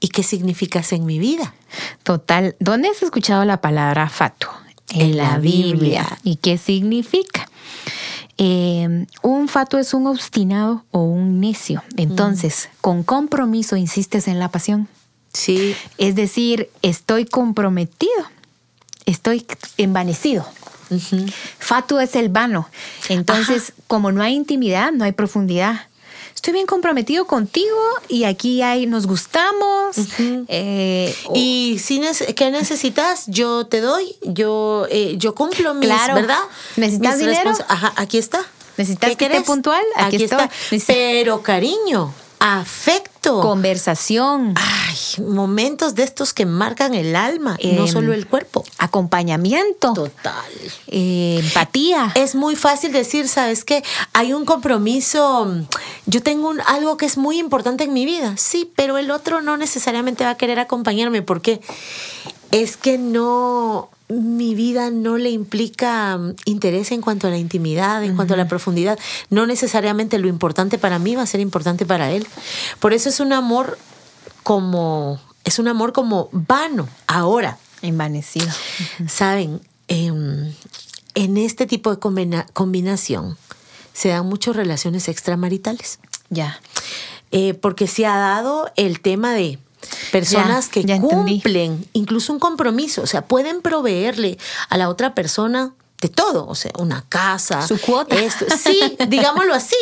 y 0.00 0.08
qué 0.08 0.22
significas 0.22 0.92
en 0.92 1.04
mi 1.04 1.18
vida. 1.18 1.54
Total. 2.02 2.56
¿Dónde 2.58 2.88
has 2.88 3.02
escuchado 3.02 3.44
la 3.44 3.60
palabra 3.60 4.08
fatuo? 4.08 4.50
En 4.92 5.16
la 5.16 5.38
Biblia. 5.38 6.18
¿Y 6.24 6.36
qué 6.36 6.58
significa? 6.58 7.48
Eh, 8.38 9.06
un 9.22 9.48
fatuo 9.48 9.78
es 9.78 9.92
un 9.92 10.06
obstinado 10.06 10.84
o 10.90 11.02
un 11.02 11.40
necio. 11.40 11.82
Entonces, 11.96 12.70
con 12.80 13.02
compromiso 13.02 13.76
insistes 13.76 14.26
en 14.28 14.38
la 14.38 14.48
pasión. 14.48 14.88
Sí, 15.32 15.76
Es 15.98 16.16
decir, 16.16 16.70
estoy 16.82 17.24
comprometido, 17.24 18.12
estoy 19.10 19.46
envanecido. 19.76 20.46
Fatuo 21.58 22.00
es 22.00 22.14
el 22.16 22.28
vano. 22.28 22.68
Entonces, 23.08 23.72
como 23.86 24.10
no 24.12 24.22
hay 24.22 24.34
intimidad, 24.34 24.92
no 24.92 25.04
hay 25.04 25.12
profundidad. 25.12 25.82
Estoy 26.34 26.54
bien 26.54 26.66
comprometido 26.66 27.26
contigo 27.26 27.76
y 28.08 28.24
aquí 28.24 28.62
hay, 28.62 28.86
nos 28.86 29.06
gustamos. 29.06 29.96
eh, 30.48 31.14
o- 31.26 31.32
Y 31.36 31.78
si 31.78 32.00
nece- 32.00 32.34
¿qué 32.34 32.50
necesitas? 32.50 33.24
Yo 33.26 33.66
te 33.66 33.80
doy, 33.80 34.16
yo, 34.22 34.86
eh, 34.90 35.14
yo 35.18 35.34
cumplo 35.34 35.74
mis, 35.74 35.88
Claro. 35.90 36.14
¿verdad? 36.14 36.38
¿Necesitas 36.76 37.16
Mis 37.18 37.26
dinero? 37.26 37.52
Ajá, 37.68 37.92
aquí 37.96 38.16
está. 38.18 38.40
¿Necesitas 38.78 39.10
¿Qué 39.10 39.16
que 39.16 39.24
esté 39.26 39.40
puntual? 39.42 39.82
Aquí 39.96 40.16
Aquí, 40.16 40.24
está. 40.24 40.50
Pero 40.86 41.42
cariño, 41.42 42.14
afecto. 42.38 43.09
Conversación. 43.40 44.54
Ay, 44.56 45.24
momentos 45.24 45.94
de 45.94 46.02
estos 46.02 46.32
que 46.34 46.46
marcan 46.46 46.94
el 46.94 47.14
alma, 47.14 47.56
no 47.62 47.82
Em, 47.84 47.88
solo 47.88 48.12
el 48.12 48.26
cuerpo. 48.26 48.64
Acompañamiento. 48.78 49.92
Total. 49.92 50.34
eh, 50.88 51.40
empatía. 51.44 52.12
Es 52.14 52.34
muy 52.34 52.56
fácil 52.56 52.92
decir, 52.92 53.28
¿sabes 53.28 53.64
qué? 53.64 53.82
Hay 54.12 54.32
un 54.32 54.44
compromiso. 54.44 55.46
Yo 56.06 56.22
tengo 56.22 56.48
un- 56.48 56.60
algo 56.62 56.96
que 56.96 57.06
es 57.06 57.16
muy 57.16 57.38
importante 57.38 57.84
en 57.84 57.92
mi 57.92 58.04
vida, 58.06 58.34
sí, 58.36 58.70
pero 58.76 58.98
el 58.98 59.10
otro 59.10 59.40
no 59.42 59.56
necesariamente 59.56 60.24
va 60.24 60.30
a 60.30 60.36
querer 60.36 60.58
acompañarme 60.58 61.22
porque 61.22 61.60
es 62.50 62.76
que 62.76 62.98
no, 62.98 63.90
mi 64.10 64.54
vida 64.54 64.90
no 64.90 65.16
le 65.18 65.30
implica 65.30 66.16
mm, 66.18 66.34
interés 66.44 66.90
en 66.92 67.00
cuanto 67.00 67.26
a 67.26 67.30
la 67.30 67.38
intimidad, 67.38 68.02
en 68.04 68.16
cuanto 68.16 68.34
a 68.34 68.36
la 68.36 68.48
profundidad. 68.48 68.98
No 69.30 69.46
necesariamente 69.46 70.18
lo 70.18 70.28
importante 70.28 70.78
para 70.78 70.98
mí 70.98 71.14
va 71.16 71.22
a 71.22 71.26
ser 71.26 71.40
importante 71.40 71.86
para 71.86 72.10
él. 72.12 72.26
Por 72.80 72.92
eso 72.92 73.08
es 73.08 73.20
un 73.20 73.32
amor 73.32 73.78
como, 74.42 75.20
es 75.44 75.58
un 75.58 75.68
amor 75.68 75.92
como 75.92 76.28
vano. 76.32 76.88
Ahora, 77.06 77.58
Envanecido. 77.82 78.46
Saben, 79.08 79.60
Em, 79.88 80.52
en 81.16 81.36
este 81.36 81.66
tipo 81.66 81.90
de 81.90 81.98
combina- 81.98 82.46
combinación 82.52 83.36
se 83.92 84.10
dan 84.10 84.26
muchas 84.26 84.54
relaciones 84.54 85.08
extramaritales. 85.08 85.98
Ya. 86.28 86.60
Eh, 87.32 87.54
porque 87.54 87.88
se 87.88 88.06
ha 88.06 88.16
dado 88.16 88.70
el 88.76 89.00
tema 89.00 89.32
de 89.34 89.58
personas 90.12 90.66
Ya, 90.66 90.72
que 90.72 90.84
ya 90.84 90.94
entendí. 90.96 91.34
cumplen 91.34 91.86
incluso 91.92 92.32
un 92.32 92.38
compromiso, 92.38 93.02
o 93.02 93.06
sea, 93.06 93.22
pueden 93.26 93.62
proveerle 93.62 94.38
a 94.68 94.76
la 94.76 94.88
otra 94.88 95.14
persona 95.14 95.72
de 96.00 96.08
todo, 96.08 96.46
o 96.46 96.54
sea, 96.54 96.70
una 96.78 97.04
casa, 97.08 97.66
Su 97.66 97.78
cuota. 97.78 98.16
esto, 98.16 98.46
sí, 98.62 98.96
digámoslo 99.08 99.54
así. 99.54 99.76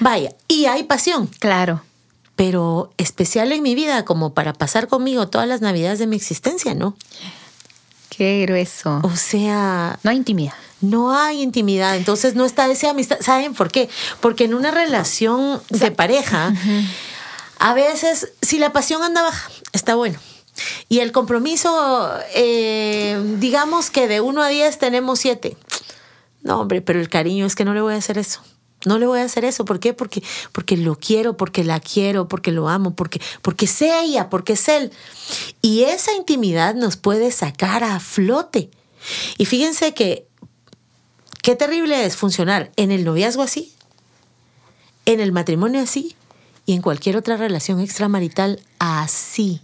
Vaya, 0.00 0.34
y 0.48 0.64
hay 0.66 0.84
pasión, 0.84 1.26
Claro. 1.38 1.82
pero 2.36 2.92
especial 2.96 3.52
en 3.52 3.62
mi 3.62 3.74
vida 3.74 4.04
como 4.06 4.32
para 4.32 4.52
pasar 4.54 4.88
conmigo 4.88 5.28
todas 5.28 5.46
las 5.46 5.60
navidades 5.60 5.98
de 5.98 6.06
mi 6.06 6.16
existencia, 6.16 6.74
¿no? 6.74 6.96
Qué 8.08 8.42
grueso. 8.46 9.00
O 9.02 9.16
sea, 9.16 9.98
No 10.02 10.10
hay 10.10 10.16
intimidad. 10.16 10.54
no 10.80 11.12
hay 11.14 11.42
intimidad, 11.42 11.96
entonces 11.96 12.34
no 12.34 12.44
está 12.46 12.66
esa 12.70 12.90
amistad. 12.90 13.18
¿Saben 13.20 13.52
por 13.54 13.70
qué? 13.70 13.88
Porque 14.20 14.44
en 14.44 14.54
una 14.54 14.70
relación 14.70 15.60
de 15.68 15.90
pareja, 15.90 16.54
a 17.58 17.74
veces, 17.74 18.32
si 18.40 18.58
la 18.58 18.72
pasión 18.72 19.02
anda 19.02 19.20
baja, 19.22 19.50
está 19.72 19.94
bueno. 19.94 20.18
Y 20.88 21.00
el 21.00 21.12
compromiso, 21.12 22.10
eh, 22.34 23.20
digamos 23.38 23.90
que 23.90 24.08
de 24.08 24.20
1 24.20 24.42
a 24.42 24.48
10 24.48 24.78
tenemos 24.78 25.18
7. 25.20 25.56
No, 26.42 26.60
hombre, 26.60 26.82
pero 26.82 27.00
el 27.00 27.08
cariño 27.08 27.46
es 27.46 27.54
que 27.54 27.64
no 27.64 27.74
le 27.74 27.80
voy 27.80 27.94
a 27.94 27.98
hacer 27.98 28.18
eso. 28.18 28.42
No 28.86 28.98
le 28.98 29.06
voy 29.06 29.20
a 29.20 29.24
hacer 29.24 29.44
eso. 29.44 29.64
¿Por 29.64 29.78
qué? 29.78 29.92
Porque, 29.92 30.22
porque 30.52 30.76
lo 30.76 30.96
quiero, 30.96 31.36
porque 31.36 31.64
la 31.64 31.80
quiero, 31.80 32.28
porque 32.28 32.50
lo 32.50 32.68
amo, 32.68 32.94
porque, 32.94 33.20
porque 33.42 33.66
es 33.66 33.82
ella, 33.82 34.30
porque 34.30 34.54
es 34.54 34.68
él. 34.68 34.90
Y 35.60 35.82
esa 35.82 36.14
intimidad 36.14 36.74
nos 36.74 36.96
puede 36.96 37.30
sacar 37.30 37.84
a 37.84 38.00
flote. 38.00 38.70
Y 39.38 39.44
fíjense 39.44 39.92
que 39.94 40.26
qué 41.42 41.56
terrible 41.56 42.04
es 42.04 42.16
funcionar 42.16 42.72
en 42.76 42.90
el 42.90 43.04
noviazgo 43.04 43.42
así, 43.42 43.74
en 45.04 45.20
el 45.20 45.32
matrimonio 45.32 45.82
así 45.82 46.16
y 46.70 46.72
en 46.72 46.82
cualquier 46.82 47.16
otra 47.16 47.36
relación 47.36 47.80
extramarital 47.80 48.60
así. 48.78 49.60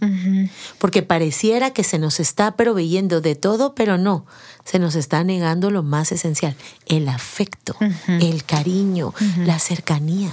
Porque 0.77 1.03
pareciera 1.03 1.71
que 1.71 1.85
se 1.85 1.99
nos 1.99 2.19
está 2.19 2.57
proveyendo 2.57 3.21
de 3.21 3.33
todo, 3.33 3.75
pero 3.75 3.97
no. 3.97 4.25
Se 4.65 4.77
nos 4.77 4.93
está 4.95 5.23
negando 5.23 5.71
lo 5.71 5.83
más 5.83 6.11
esencial, 6.11 6.57
el 6.85 7.07
afecto, 7.07 7.77
el 8.07 8.43
cariño, 8.43 9.13
la 9.45 9.57
cercanía. 9.57 10.31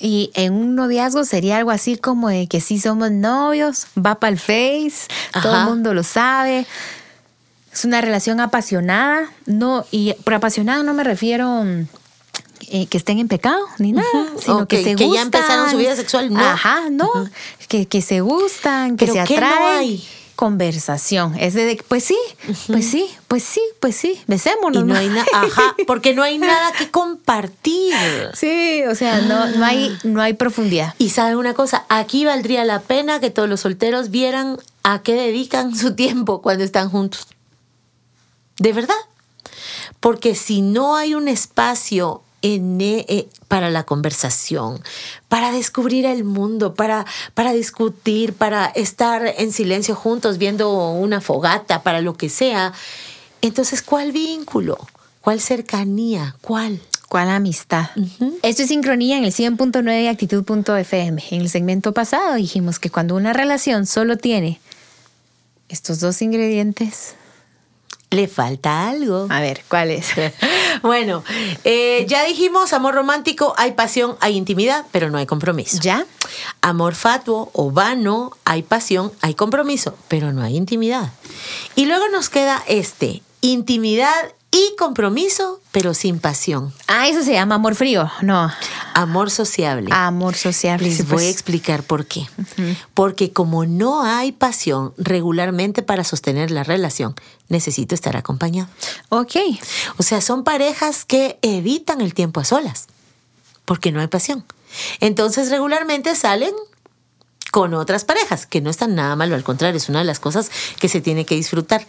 Y 0.00 0.30
en 0.32 0.54
un 0.54 0.74
noviazgo 0.74 1.22
sería 1.26 1.58
algo 1.58 1.70
así 1.70 1.98
como 1.98 2.30
de 2.30 2.46
que 2.46 2.62
sí 2.62 2.80
somos 2.80 3.10
novios, 3.10 3.86
va 3.94 4.14
para 4.14 4.32
el 4.32 4.38
face, 4.38 5.08
todo 5.42 5.54
el 5.54 5.64
mundo 5.66 5.92
lo 5.92 6.02
sabe. 6.02 6.66
Es 7.74 7.84
una 7.84 8.00
relación 8.00 8.40
apasionada, 8.40 9.30
no, 9.44 9.84
y 9.90 10.14
por 10.24 10.32
apasionada 10.32 10.82
no 10.82 10.94
me 10.94 11.04
refiero 11.04 11.62
mm, 11.62 11.88
eh, 12.68 12.86
que 12.86 12.96
estén 12.98 13.18
en 13.18 13.28
pecado 13.28 13.64
ni 13.78 13.92
nada, 13.92 14.06
Ujú. 14.32 14.40
sino 14.42 14.68
que, 14.68 14.78
que- 14.78 14.84
se 14.84 14.94
que 14.96 15.04
ya 15.04 15.06
gustan. 15.08 15.26
empezaron 15.26 15.70
su 15.70 15.76
vida 15.76 15.94
sexual, 15.96 16.32
no. 16.32 16.40
Ajá, 16.40 16.90
no, 16.90 17.10
que, 17.68 17.86
que 17.86 18.02
se 18.02 18.20
gustan, 18.20 18.96
que 18.96 19.06
¿Pero 19.06 19.22
se 19.26 19.34
qué 19.34 19.40
no 19.40 19.46
atraen. 19.46 19.78
hay? 19.78 20.08
Conversación, 20.36 21.34
es 21.38 21.54
de, 21.54 21.82
pues 21.88 22.04
sí, 22.04 22.18
pues 22.66 22.86
sí, 22.86 23.08
pues 23.26 23.42
sí, 23.42 23.62
pues 23.80 23.96
sí, 23.96 24.20
besémonos. 24.26 24.82
Y 24.82 24.84
no 24.84 24.94
hay 24.94 25.08
nada, 25.08 25.24
ajá, 25.32 25.74
porque 25.86 26.12
no 26.14 26.22
hay 26.22 26.36
nada 26.36 26.72
que 26.72 26.90
compartir. 26.90 27.94
Sí, 28.34 28.82
o 28.86 28.94
sea, 28.94 29.22
no, 29.22 29.46
no, 29.46 29.64
hay, 29.64 29.96
no 30.04 30.20
hay 30.20 30.34
profundidad. 30.34 30.94
Y 30.98 31.08
saben 31.08 31.38
una 31.38 31.54
cosa, 31.54 31.86
aquí 31.88 32.26
valdría 32.26 32.66
la 32.66 32.80
pena 32.82 33.18
que 33.18 33.30
todos 33.30 33.48
los 33.48 33.60
solteros 33.60 34.10
vieran 34.10 34.58
a 34.82 35.00
qué 35.02 35.14
dedican 35.14 35.74
su 35.74 35.94
tiempo 35.94 36.42
cuando 36.42 36.64
están 36.64 36.90
juntos. 36.90 37.26
De 38.58 38.74
verdad. 38.74 38.94
Porque 40.00 40.34
si 40.34 40.60
no 40.60 40.96
hay 40.96 41.14
un 41.14 41.28
espacio 41.28 42.22
en, 42.46 42.80
e- 42.80 43.04
eh, 43.08 43.28
para 43.48 43.70
la 43.70 43.82
conversación, 43.82 44.80
para 45.28 45.50
descubrir 45.50 46.06
el 46.06 46.22
mundo, 46.22 46.74
para, 46.74 47.04
para 47.34 47.52
discutir, 47.52 48.34
para 48.34 48.66
estar 48.66 49.26
en 49.38 49.52
silencio 49.52 49.96
juntos 49.96 50.38
viendo 50.38 50.90
una 50.92 51.20
fogata, 51.20 51.82
para 51.82 52.00
lo 52.00 52.14
que 52.14 52.28
sea, 52.28 52.72
entonces, 53.42 53.82
¿cuál 53.82 54.12
vínculo? 54.12 54.78
¿Cuál 55.20 55.40
cercanía? 55.40 56.36
¿Cuál? 56.40 56.80
¿Cuál 57.08 57.30
amistad? 57.30 57.90
Esto 58.42 58.62
es 58.62 58.68
sincronía 58.68 59.18
en 59.18 59.24
el 59.24 59.32
100.9 59.32 60.04
y 60.04 60.06
actitud.fm. 60.06 61.22
En 61.30 61.40
el 61.40 61.48
segmento 61.50 61.92
pasado 61.92 62.34
dijimos 62.34 62.78
que 62.78 62.90
cuando 62.90 63.16
una 63.16 63.32
relación 63.32 63.86
solo 63.86 64.16
tiene 64.16 64.60
estos 65.68 65.98
dos 65.98 66.22
ingredientes, 66.22 67.14
Le 68.10 68.28
falta 68.28 68.88
algo. 68.88 69.26
a 69.30 69.40
ver, 69.40 69.62
¿cuál 69.68 69.90
es? 69.90 70.08
Bueno, 70.82 71.24
eh, 71.64 72.04
ya 72.06 72.24
dijimos, 72.24 72.74
amor 72.74 72.94
romántico, 72.94 73.54
hay 73.56 73.72
pasión, 73.72 74.16
hay 74.20 74.36
intimidad, 74.36 74.84
pero 74.92 75.10
no 75.10 75.16
hay 75.16 75.24
compromiso. 75.24 75.78
¿Ya? 75.80 76.06
Amor 76.60 76.94
fatuo 76.94 77.50
o 77.54 77.70
vano, 77.70 78.32
hay 78.44 78.62
pasión, 78.62 79.10
hay 79.22 79.34
compromiso, 79.34 79.96
pero 80.08 80.32
no 80.32 80.42
hay 80.42 80.54
intimidad. 80.56 81.12
Y 81.74 81.86
luego 81.86 82.08
nos 82.08 82.28
queda 82.28 82.62
este, 82.68 83.22
intimidad 83.40 84.32
y 84.56 84.74
compromiso, 84.78 85.60
pero 85.70 85.92
sin 85.92 86.18
pasión. 86.18 86.72
Ah, 86.86 87.08
eso 87.08 87.22
se 87.22 87.32
llama 87.34 87.56
amor 87.56 87.74
frío. 87.74 88.10
No, 88.22 88.50
Amor 88.94 89.30
sociable. 89.30 89.90
amor 89.92 90.34
sociable. 90.34 90.86
Les 90.88 90.96
Sí, 90.96 91.02
voy 91.02 91.12
a 91.12 91.16
pues. 91.16 91.30
explicar 91.30 91.82
por 91.82 92.06
qué. 92.06 92.26
Porque 92.94 93.32
como 93.32 93.66
no 93.66 94.02
hay 94.04 94.32
pasión 94.32 94.94
regularmente 94.96 95.82
para 95.82 96.04
sostener 96.04 96.50
la 96.50 96.64
relación, 96.64 97.14
necesito 97.50 97.94
estar 97.94 98.16
acompañado. 98.16 98.68
Ok. 99.10 99.36
O 99.98 100.02
sea, 100.02 100.20
son 100.22 100.42
parejas 100.44 101.04
que 101.04 101.38
evitan 101.42 102.00
el 102.00 102.14
tiempo 102.14 102.40
a 102.40 102.44
solas, 102.44 102.86
porque 103.66 103.92
no 103.92 104.00
hay 104.00 104.06
pasión. 104.06 104.44
Entonces 105.00 105.50
regularmente 105.50 106.14
salen 106.16 106.52
con 107.56 107.72
otras 107.72 108.04
parejas, 108.04 108.44
que 108.44 108.60
no 108.60 108.68
están 108.68 108.94
nada 108.94 109.16
malo, 109.16 109.34
al 109.34 109.42
contrario, 109.42 109.78
es 109.78 109.88
una 109.88 110.00
de 110.00 110.04
las 110.04 110.20
cosas 110.20 110.50
que 110.78 110.90
se 110.90 111.00
tiene 111.00 111.24
que 111.24 111.36
disfrutar. 111.36 111.86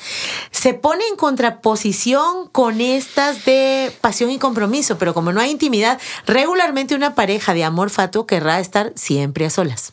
Se 0.50 0.74
pone 0.74 1.06
en 1.12 1.18
contraposición 1.18 2.48
con 2.54 2.80
estas 2.80 3.44
de 3.44 3.92
pasión 4.00 4.32
y 4.32 4.40
compromiso, 4.40 4.98
pero 4.98 5.14
como 5.14 5.34
no 5.34 5.42
hay 5.42 5.52
intimidad, 5.52 6.00
regularmente 6.26 6.96
una 6.96 7.16
pareja 7.16 7.54
de 7.54 7.66
amor 7.66 7.90
fatuo 7.90 8.26
querrá 8.26 8.62
estar 8.62 8.94
siempre 8.96 9.46
a 9.46 9.50
solas. 9.50 9.92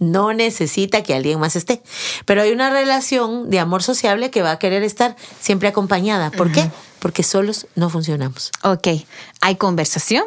No 0.00 0.34
necesita 0.34 1.02
que 1.02 1.14
alguien 1.14 1.40
más 1.40 1.56
esté. 1.56 1.80
Pero 2.26 2.42
hay 2.42 2.52
una 2.52 2.68
relación 2.68 3.48
de 3.48 3.58
amor 3.58 3.82
sociable 3.82 4.30
que 4.30 4.42
va 4.42 4.50
a 4.50 4.58
querer 4.58 4.82
estar 4.82 5.16
siempre 5.40 5.68
acompañada. 5.68 6.30
¿Por 6.30 6.52
qué? 6.52 6.70
Porque 6.98 7.22
solos 7.22 7.68
no 7.74 7.88
funcionamos. 7.88 8.50
Ok. 8.64 8.88
Hay 9.40 9.56
conversación. 9.56 10.26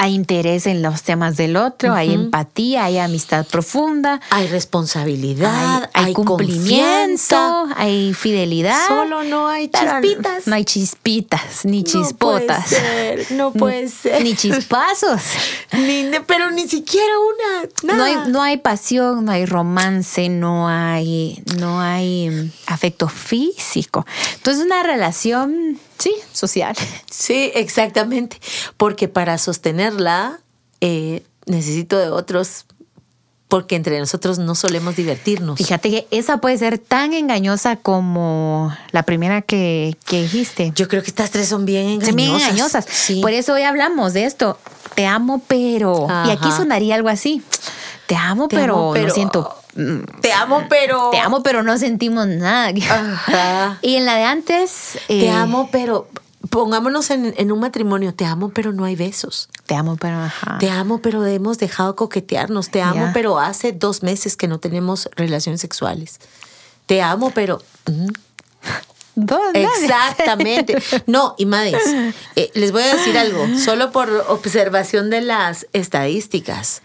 Hay 0.00 0.14
interés 0.14 0.66
en 0.68 0.80
los 0.80 1.02
temas 1.02 1.36
del 1.36 1.56
otro, 1.56 1.92
hay 1.92 2.14
empatía, 2.14 2.84
hay 2.84 2.98
amistad 2.98 3.44
profunda, 3.44 4.20
Hay 4.30 4.46
responsabilidad, 4.46 5.82
hay, 5.82 5.90
hay, 5.92 6.04
hay 6.06 6.12
cumplimiento, 6.14 7.66
hay 7.76 8.14
fidelidad. 8.14 8.86
Solo 8.86 9.24
no 9.24 9.48
hay 9.48 9.68
chispitas. 9.68 10.46
No 10.46 10.54
hay 10.54 10.64
chispitas, 10.64 11.64
ni 11.64 11.82
No 11.82 11.84
puede 11.84 12.04
chispotas. 12.04 12.68
ser, 12.68 13.32
no 13.32 13.52
puede 13.52 13.88
ser. 13.88 14.22
Ni 14.22 14.34
chispazos. 14.36 15.20
Ni- 15.72 16.10
pero 16.26 16.50
ni 16.52 16.68
siquiera 16.68 17.12
una. 17.18 17.94
No 17.96 18.04
hay, 18.04 18.16
no 18.28 18.40
hay 18.42 18.56
pasión, 18.58 19.24
no 19.24 19.32
hay 19.32 19.46
romance, 19.46 20.28
no 20.28 20.68
hay, 20.68 21.42
no 21.58 21.80
hay 21.80 22.30
mm, 22.30 22.50
afecto 22.66 23.08
físico. 23.08 24.06
Entonces, 24.36 24.64
una 24.64 24.82
relación, 24.84 25.78
sí, 25.98 26.14
social. 26.32 26.76
Sí, 27.10 27.50
exactamente. 27.54 28.40
Porque 28.76 29.08
para 29.08 29.38
sostenerla 29.38 30.40
eh, 30.80 31.22
necesito 31.46 31.98
de 31.98 32.10
otros, 32.10 32.66
porque 33.48 33.76
entre 33.76 33.98
nosotros 33.98 34.38
no 34.38 34.54
solemos 34.54 34.96
divertirnos. 34.96 35.58
Fíjate 35.58 35.90
que 35.90 36.06
esa 36.10 36.38
puede 36.38 36.58
ser 36.58 36.78
tan 36.78 37.14
engañosa 37.14 37.76
como 37.76 38.74
la 38.92 39.02
primera 39.04 39.42
que, 39.42 39.96
que 40.04 40.22
dijiste. 40.22 40.72
Yo 40.74 40.86
creo 40.88 41.02
que 41.02 41.08
estas 41.08 41.30
tres 41.30 41.48
son 41.48 41.64
bien 41.64 41.86
engañosas. 41.86 42.06
Son 42.08 42.16
bien 42.16 42.34
engañosas. 42.34 42.86
Sí. 42.90 43.20
Por 43.22 43.32
eso 43.32 43.54
hoy 43.54 43.62
hablamos 43.62 44.12
de 44.12 44.24
esto. 44.24 44.58
Te 44.94 45.06
amo, 45.06 45.42
pero. 45.48 46.06
Y 46.26 46.30
aquí 46.30 46.50
sonaría 46.50 46.94
algo 46.94 47.08
así. 47.08 47.42
Te 48.06 48.16
amo, 48.16 48.48
Te 48.48 48.56
pero, 48.56 48.74
amo, 48.74 48.92
pero- 48.92 49.08
no 49.08 49.14
siento 49.14 49.54
te 50.20 50.32
amo, 50.32 50.64
pero. 50.68 51.10
Te 51.10 51.18
amo, 51.18 51.42
pero 51.42 51.62
no 51.62 51.78
sentimos 51.78 52.26
nada. 52.26 52.72
Ajá. 52.90 53.78
Y 53.82 53.96
en 53.96 54.04
la 54.04 54.16
de 54.16 54.24
antes. 54.24 54.98
Te 55.06 55.26
eh, 55.26 55.30
amo, 55.30 55.68
pero. 55.70 56.08
Pongámonos 56.50 57.10
en, 57.10 57.34
en 57.36 57.52
un 57.52 57.60
matrimonio. 57.60 58.14
Te 58.14 58.24
amo, 58.24 58.50
pero 58.50 58.72
no 58.72 58.84
hay 58.84 58.96
besos. 58.96 59.48
Te 59.66 59.74
amo, 59.74 59.96
pero. 59.96 60.16
Ajá. 60.16 60.58
Te 60.58 60.70
amo, 60.70 61.00
pero 61.00 61.24
hemos 61.26 61.58
dejado 61.58 61.94
coquetearnos. 61.94 62.70
Te 62.70 62.82
amo, 62.82 63.10
pero 63.12 63.38
hace 63.38 63.72
dos 63.72 64.02
meses 64.02 64.36
que 64.36 64.48
no 64.48 64.58
tenemos 64.58 65.08
relaciones 65.16 65.60
sexuales. 65.60 66.18
Te 66.86 67.02
amo, 67.02 67.30
pero. 67.30 67.62
mm. 67.86 68.08
Exactamente. 69.54 70.80
No, 71.06 71.34
y 71.38 71.46
madres, 71.46 71.82
eh, 72.36 72.50
les 72.54 72.70
voy 72.70 72.82
a 72.82 72.94
decir 72.94 73.18
algo, 73.18 73.46
solo 73.58 73.90
por 73.90 74.08
observación 74.28 75.10
de 75.10 75.22
las 75.22 75.66
estadísticas. 75.72 76.82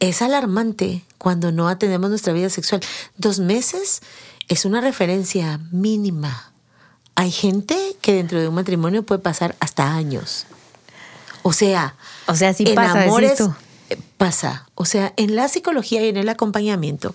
Es 0.00 0.20
alarmante 0.20 1.04
cuando 1.22 1.52
no 1.52 1.68
atendemos 1.68 2.10
nuestra 2.10 2.32
vida 2.32 2.50
sexual. 2.50 2.80
Dos 3.16 3.38
meses 3.38 4.00
es 4.48 4.64
una 4.64 4.80
referencia 4.80 5.60
mínima. 5.70 6.52
Hay 7.14 7.30
gente 7.30 7.76
que 8.00 8.12
dentro 8.14 8.40
de 8.40 8.48
un 8.48 8.56
matrimonio 8.56 9.04
puede 9.04 9.20
pasar 9.20 9.54
hasta 9.60 9.94
años. 9.94 10.46
O 11.44 11.52
sea, 11.52 11.94
O 12.26 12.34
sea, 12.34 12.52
sí 12.54 12.64
en 12.66 12.74
pasa, 12.74 13.04
amores 13.04 13.36
tú. 13.36 13.54
eh, 13.90 13.98
pasa. 14.16 14.66
O 14.74 14.84
sea, 14.84 15.12
en 15.16 15.36
la 15.36 15.46
psicología 15.46 16.04
y 16.04 16.08
en 16.08 16.16
el 16.16 16.28
acompañamiento, 16.28 17.14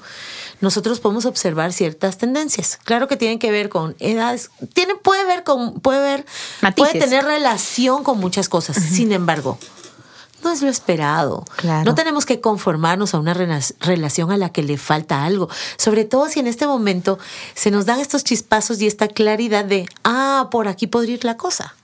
nosotros 0.62 1.02
podemos 1.02 1.26
observar 1.26 1.74
ciertas 1.74 2.18
tendencias. 2.18 2.80
Claro 2.86 3.10
que 3.10 3.18
tienen 3.18 3.40
que 3.40 3.52
ver 3.52 3.68
con 3.68 3.94
edades, 4.00 4.52
tiene, 4.74 4.96
puede 4.96 5.26
ver 5.26 5.44
con, 5.44 5.82
puede 5.82 6.00
ver, 6.00 6.26
Matices. 6.62 6.92
puede 6.94 7.04
tener 7.06 7.26
relación 7.26 8.06
con 8.06 8.20
muchas 8.22 8.48
cosas. 8.48 8.78
Sin 8.78 9.12
embargo, 9.12 9.60
no 10.44 10.52
es 10.52 10.62
lo 10.62 10.70
esperado. 10.70 11.44
Claro. 11.56 11.84
No 11.86 11.96
tenemos 11.96 12.26
que 12.26 12.40
conformarnos 12.40 13.14
a 13.14 13.20
una 13.20 13.34
relación 13.34 14.32
a 14.32 14.38
la 14.38 14.50
que 14.52 14.64
le 14.64 14.78
falta 14.78 15.26
algo. 15.26 15.50
Sobre 15.78 16.06
todo 16.06 16.30
si 16.30 16.40
en 16.40 16.48
este 16.48 16.68
momento 16.68 17.20
se 17.54 17.72
nos 17.72 17.86
dan 17.86 18.00
estos 18.00 18.24
chispazos 18.24 18.82
y 18.82 18.88
esta 18.88 19.08
claridad 19.08 19.66
de, 19.66 19.88
ah, 20.04 20.48
por 20.52 20.68
aquí 20.68 20.88
podría 20.88 21.16
ir 21.16 21.26
la 21.26 21.38
cosa. 21.38 21.76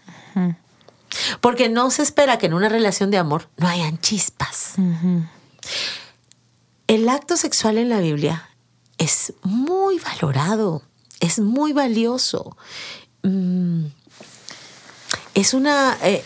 Porque 1.42 1.70
no 1.70 1.92
se 1.92 2.02
espera 2.02 2.38
que 2.38 2.48
en 2.48 2.54
una 2.54 2.70
relación 2.70 3.12
de 3.12 3.18
amor 3.18 3.50
no 3.58 3.68
hayan 3.68 4.00
chispas. 4.00 4.74
El 6.88 7.10
acto 7.10 7.38
sexual 7.38 7.78
en 7.78 7.90
la 7.90 8.00
Biblia 8.00 8.50
es 8.98 9.34
muy 9.44 10.00
valorado, 10.00 10.84
es 11.20 11.40
muy 11.40 11.74
valioso. 11.74 12.58
Mm, 13.24 13.86
es 15.34 15.54
una 15.54 15.98
eh, 16.04 16.24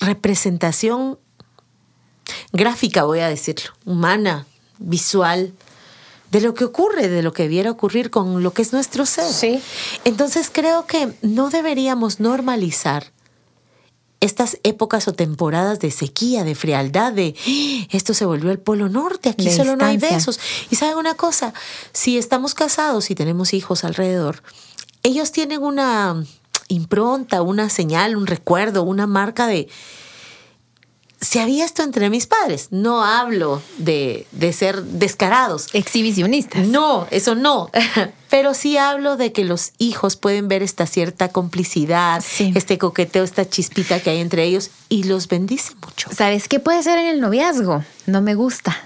representación 0.00 1.18
gráfica, 2.52 3.04
voy 3.04 3.20
a 3.20 3.28
decirlo, 3.28 3.72
humana, 3.84 4.46
visual, 4.78 5.52
de 6.30 6.40
lo 6.40 6.54
que 6.54 6.64
ocurre, 6.64 7.08
de 7.08 7.22
lo 7.22 7.32
que 7.32 7.44
debiera 7.44 7.70
ocurrir 7.70 8.10
con 8.10 8.42
lo 8.42 8.52
que 8.52 8.62
es 8.62 8.72
nuestro 8.72 9.06
ser. 9.06 9.32
Sí. 9.32 9.62
Entonces 10.04 10.50
creo 10.52 10.86
que 10.86 11.12
no 11.22 11.48
deberíamos 11.50 12.20
normalizar 12.20 13.12
estas 14.20 14.58
épocas 14.64 15.06
o 15.08 15.12
temporadas 15.12 15.78
de 15.78 15.90
sequía, 15.90 16.42
de 16.44 16.54
frialdad, 16.54 17.12
de 17.12 17.34
"Ah, 17.46 17.86
esto 17.92 18.14
se 18.14 18.24
volvió 18.24 18.50
el 18.50 18.58
polo 18.58 18.88
norte, 18.88 19.28
aquí 19.30 19.44
De 19.44 19.56
solo 19.56 19.76
no 19.76 19.84
hay 19.86 19.96
besos. 19.96 20.40
Y 20.70 20.76
saben 20.76 20.96
una 20.98 21.14
cosa, 21.14 21.54
si 21.92 22.18
estamos 22.18 22.54
casados 22.54 23.10
y 23.10 23.14
tenemos 23.14 23.54
hijos 23.54 23.84
alrededor, 23.84 24.42
ellos 25.04 25.30
tienen 25.32 25.62
una 25.62 26.22
impronta, 26.66 27.42
una 27.42 27.70
señal, 27.70 28.16
un 28.16 28.26
recuerdo, 28.26 28.82
una 28.82 29.06
marca 29.06 29.46
de 29.46 29.68
si 31.20 31.38
había 31.38 31.64
esto 31.64 31.82
entre 31.82 32.10
mis 32.10 32.26
padres. 32.26 32.68
No 32.70 33.04
hablo 33.04 33.60
de, 33.78 34.26
de 34.32 34.52
ser 34.52 34.82
descarados. 34.84 35.66
Exhibicionistas. 35.72 36.66
No, 36.68 37.06
eso 37.10 37.34
no. 37.34 37.70
Pero 38.30 38.52
sí 38.54 38.76
hablo 38.76 39.16
de 39.16 39.32
que 39.32 39.44
los 39.44 39.72
hijos 39.78 40.16
pueden 40.16 40.48
ver 40.48 40.62
esta 40.62 40.86
cierta 40.86 41.28
complicidad, 41.30 42.22
Sí. 42.26 42.52
este 42.54 42.76
coqueteo, 42.78 43.24
esta 43.24 43.48
chispita 43.48 44.00
que 44.00 44.10
hay 44.10 44.20
entre 44.20 44.44
ellos 44.44 44.70
y 44.88 45.04
los 45.04 45.28
bendice 45.28 45.74
mucho. 45.82 46.10
¿Sabes 46.14 46.46
qué 46.48 46.60
puede 46.60 46.82
ser 46.82 46.98
en 46.98 47.06
el 47.06 47.20
noviazgo? 47.20 47.82
No 48.06 48.20
me 48.22 48.34
gusta. 48.34 48.76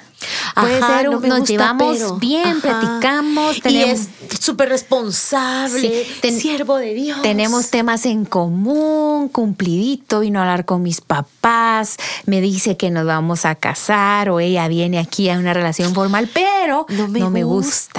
Puede 0.54 0.78
Ajá, 0.78 0.98
ser, 0.98 1.10
no 1.10 1.16
un- 1.16 1.22
me 1.22 1.28
nos 1.28 1.38
gusta, 1.40 1.52
llevamos 1.52 1.96
pero- 1.96 2.16
bien, 2.16 2.44
ajá. 2.48 2.60
platicamos, 2.60 3.56
Y 3.56 3.60
tenemos, 3.60 4.00
es 4.00 4.08
súper 4.40 4.68
responsable, 4.68 5.80
Sí, 6.04 6.12
ten- 6.20 6.38
siervo 6.40 6.76
de 6.76 6.94
Dios. 6.94 7.22
tenemos 7.22 7.70
temas 7.70 8.06
en 8.06 8.24
común, 8.24 9.28
cumplidito, 9.28 10.20
vino 10.20 10.38
a 10.38 10.42
hablar 10.42 10.64
con 10.64 10.82
mis 10.82 11.00
papás, 11.00 11.96
me 12.26 12.40
dice 12.40 12.76
que 12.76 12.90
nos 12.90 13.06
vamos 13.06 13.44
a 13.44 13.54
casar 13.54 14.30
o 14.30 14.40
ella 14.40 14.68
viene 14.68 14.98
aquí 14.98 15.28
a 15.30 15.38
una 15.38 15.54
relación 15.54 15.94
formal, 15.94 16.28
pero 16.32 16.86
no 16.88 17.08
me, 17.08 17.20
gusta. 17.44 17.52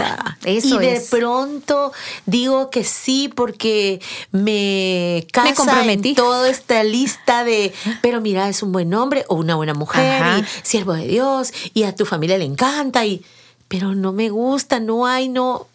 gusta. 0.03 0.37
Eso 0.45 0.75
y 0.75 0.79
de 0.79 0.93
es. 0.95 1.09
pronto 1.09 1.91
digo 2.25 2.69
que 2.69 2.83
sí 2.83 3.31
porque 3.33 4.01
me 4.31 5.25
casa 5.31 5.53
comprometí. 5.55 6.09
en 6.09 6.15
toda 6.15 6.49
esta 6.49 6.83
lista 6.83 7.43
de, 7.43 7.73
pero 8.01 8.21
mira, 8.21 8.49
es 8.49 8.63
un 8.63 8.71
buen 8.71 8.93
hombre 8.93 9.25
o 9.27 9.35
una 9.35 9.55
buena 9.55 9.73
mujer 9.73 10.21
Ajá. 10.21 10.39
y 10.39 10.45
siervo 10.63 10.93
de 10.93 11.07
Dios 11.07 11.53
y 11.73 11.83
a 11.83 11.95
tu 11.95 12.05
familia 12.05 12.12
le 12.19 12.45
encanta 12.45 13.05
y 13.05 13.23
pero 13.67 13.95
no 13.95 14.13
me 14.13 14.29
gusta, 14.29 14.79
no 14.79 15.07
hay, 15.07 15.29
no, 15.29 15.53
o 15.53 15.67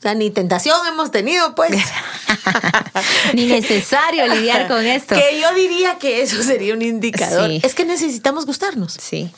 sea, 0.00 0.14
ni 0.14 0.30
tentación 0.30 0.76
hemos 0.86 1.10
tenido, 1.10 1.54
pues. 1.54 1.72
Ni 3.34 3.46
necesario 3.46 4.26
lidiar 4.26 4.68
con 4.68 4.84
esto. 4.84 5.14
Que 5.14 5.40
yo 5.40 5.54
diría 5.54 5.98
que 5.98 6.22
eso 6.22 6.42
sería 6.42 6.74
un 6.74 6.82
indicador. 6.82 7.48
Sí. 7.50 7.60
Es 7.62 7.74
que 7.74 7.84
necesitamos 7.84 8.46
gustarnos. 8.46 8.94
Sí. 9.00 9.30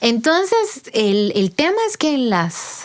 Entonces, 0.00 0.82
el, 0.92 1.32
el 1.34 1.52
tema 1.52 1.76
es 1.88 1.96
que 1.96 2.14
en 2.14 2.30
las 2.30 2.82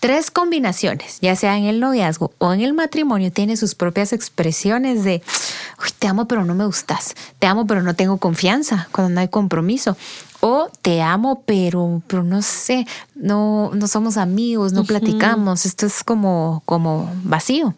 tres 0.00 0.30
combinaciones, 0.30 1.18
ya 1.20 1.34
sea 1.36 1.56
en 1.56 1.64
el 1.64 1.80
noviazgo 1.80 2.32
o 2.38 2.52
en 2.52 2.60
el 2.60 2.74
matrimonio, 2.74 3.32
tiene 3.32 3.56
sus 3.56 3.74
propias 3.74 4.12
expresiones 4.12 5.02
de, 5.04 5.22
"Uy, 5.82 5.88
te 5.98 6.06
amo 6.08 6.28
pero 6.28 6.44
no 6.44 6.54
me 6.54 6.66
gustas, 6.66 7.14
te 7.38 7.46
amo 7.46 7.66
pero 7.66 7.82
no 7.82 7.94
tengo 7.94 8.18
confianza 8.18 8.88
cuando 8.92 9.14
no 9.14 9.20
hay 9.20 9.28
compromiso, 9.28 9.96
o 10.46 10.68
te 10.82 11.00
amo 11.00 11.42
pero, 11.46 12.02
pero 12.06 12.22
no 12.22 12.42
sé, 12.42 12.86
no, 13.14 13.70
no 13.72 13.88
somos 13.88 14.18
amigos, 14.18 14.74
no 14.74 14.84
platicamos, 14.84 15.64
esto 15.64 15.86
es 15.86 16.04
como, 16.04 16.62
como 16.66 17.10
vacío. 17.22 17.74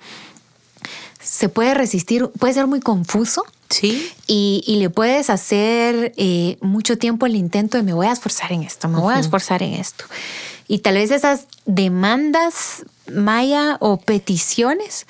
Se 1.21 1.49
puede 1.49 1.75
resistir, 1.75 2.29
puede 2.41 2.55
ser 2.55 2.67
muy 2.67 2.81
confuso 2.81 3.45
Sí. 3.71 4.11
y, 4.27 4.65
y 4.67 4.77
le 4.77 4.91
puedes 4.91 5.31
hacer 5.31 6.13
eh, 6.17 6.59
mucho 6.61 6.99
tiempo 6.99 7.27
el 7.27 7.37
intento 7.37 7.77
de 7.77 7.85
me 7.85 7.93
voy 7.93 8.09
a 8.09 8.13
esforzar 8.13 8.51
en 8.53 8.65
esto, 8.65 8.89
me 8.89 8.99
voy 8.99 9.15
a 9.15 9.21
esforzar 9.21 9.63
en 9.63 9.75
esto. 9.75 10.05
Y 10.67 10.79
tal 10.81 10.95
vez 10.95 11.13
esas 11.13 11.47
demandas 11.67 12.85
maya 13.13 13.77
o 13.79 13.97
peticiones 13.99 15.07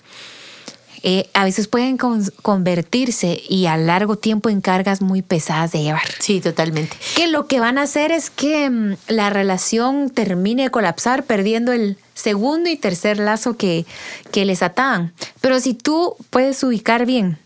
eh, 1.09 1.29
a 1.35 1.45
veces 1.45 1.69
pueden 1.69 1.99
con- 1.99 2.29
convertirse 2.43 3.41
y 3.49 3.67
a 3.67 3.77
largo 3.77 4.17
tiempo 4.17 4.49
en 4.51 4.61
cargas 4.61 5.01
muy 5.01 5.23
pesadas 5.23 5.71
de 5.71 5.85
llevar. 5.85 6.03
Sí, 6.19 6.41
totalmente. 6.41 6.97
Que 7.15 7.29
lo 7.29 7.47
que 7.47 7.61
van 7.61 7.79
a 7.79 7.83
hacer 7.83 8.11
es 8.11 8.29
que 8.29 8.69
mm, 8.69 8.97
la 9.07 9.31
relación 9.31 10.11
termine 10.11 10.65
de 10.65 10.71
colapsar 10.71 11.23
perdiendo 11.23 11.71
el 11.71 11.97
segundo 12.15 12.69
y 12.69 12.77
tercer 12.77 13.19
lazo 13.19 13.57
que, 13.57 13.87
que 14.33 14.45
les 14.45 14.65
ataban. 14.65 15.13
Pero 15.41 15.61
si 15.61 15.75
tú 15.75 16.17
puedes 16.31 16.61
ubicar 16.65 17.07
bien 17.07 17.39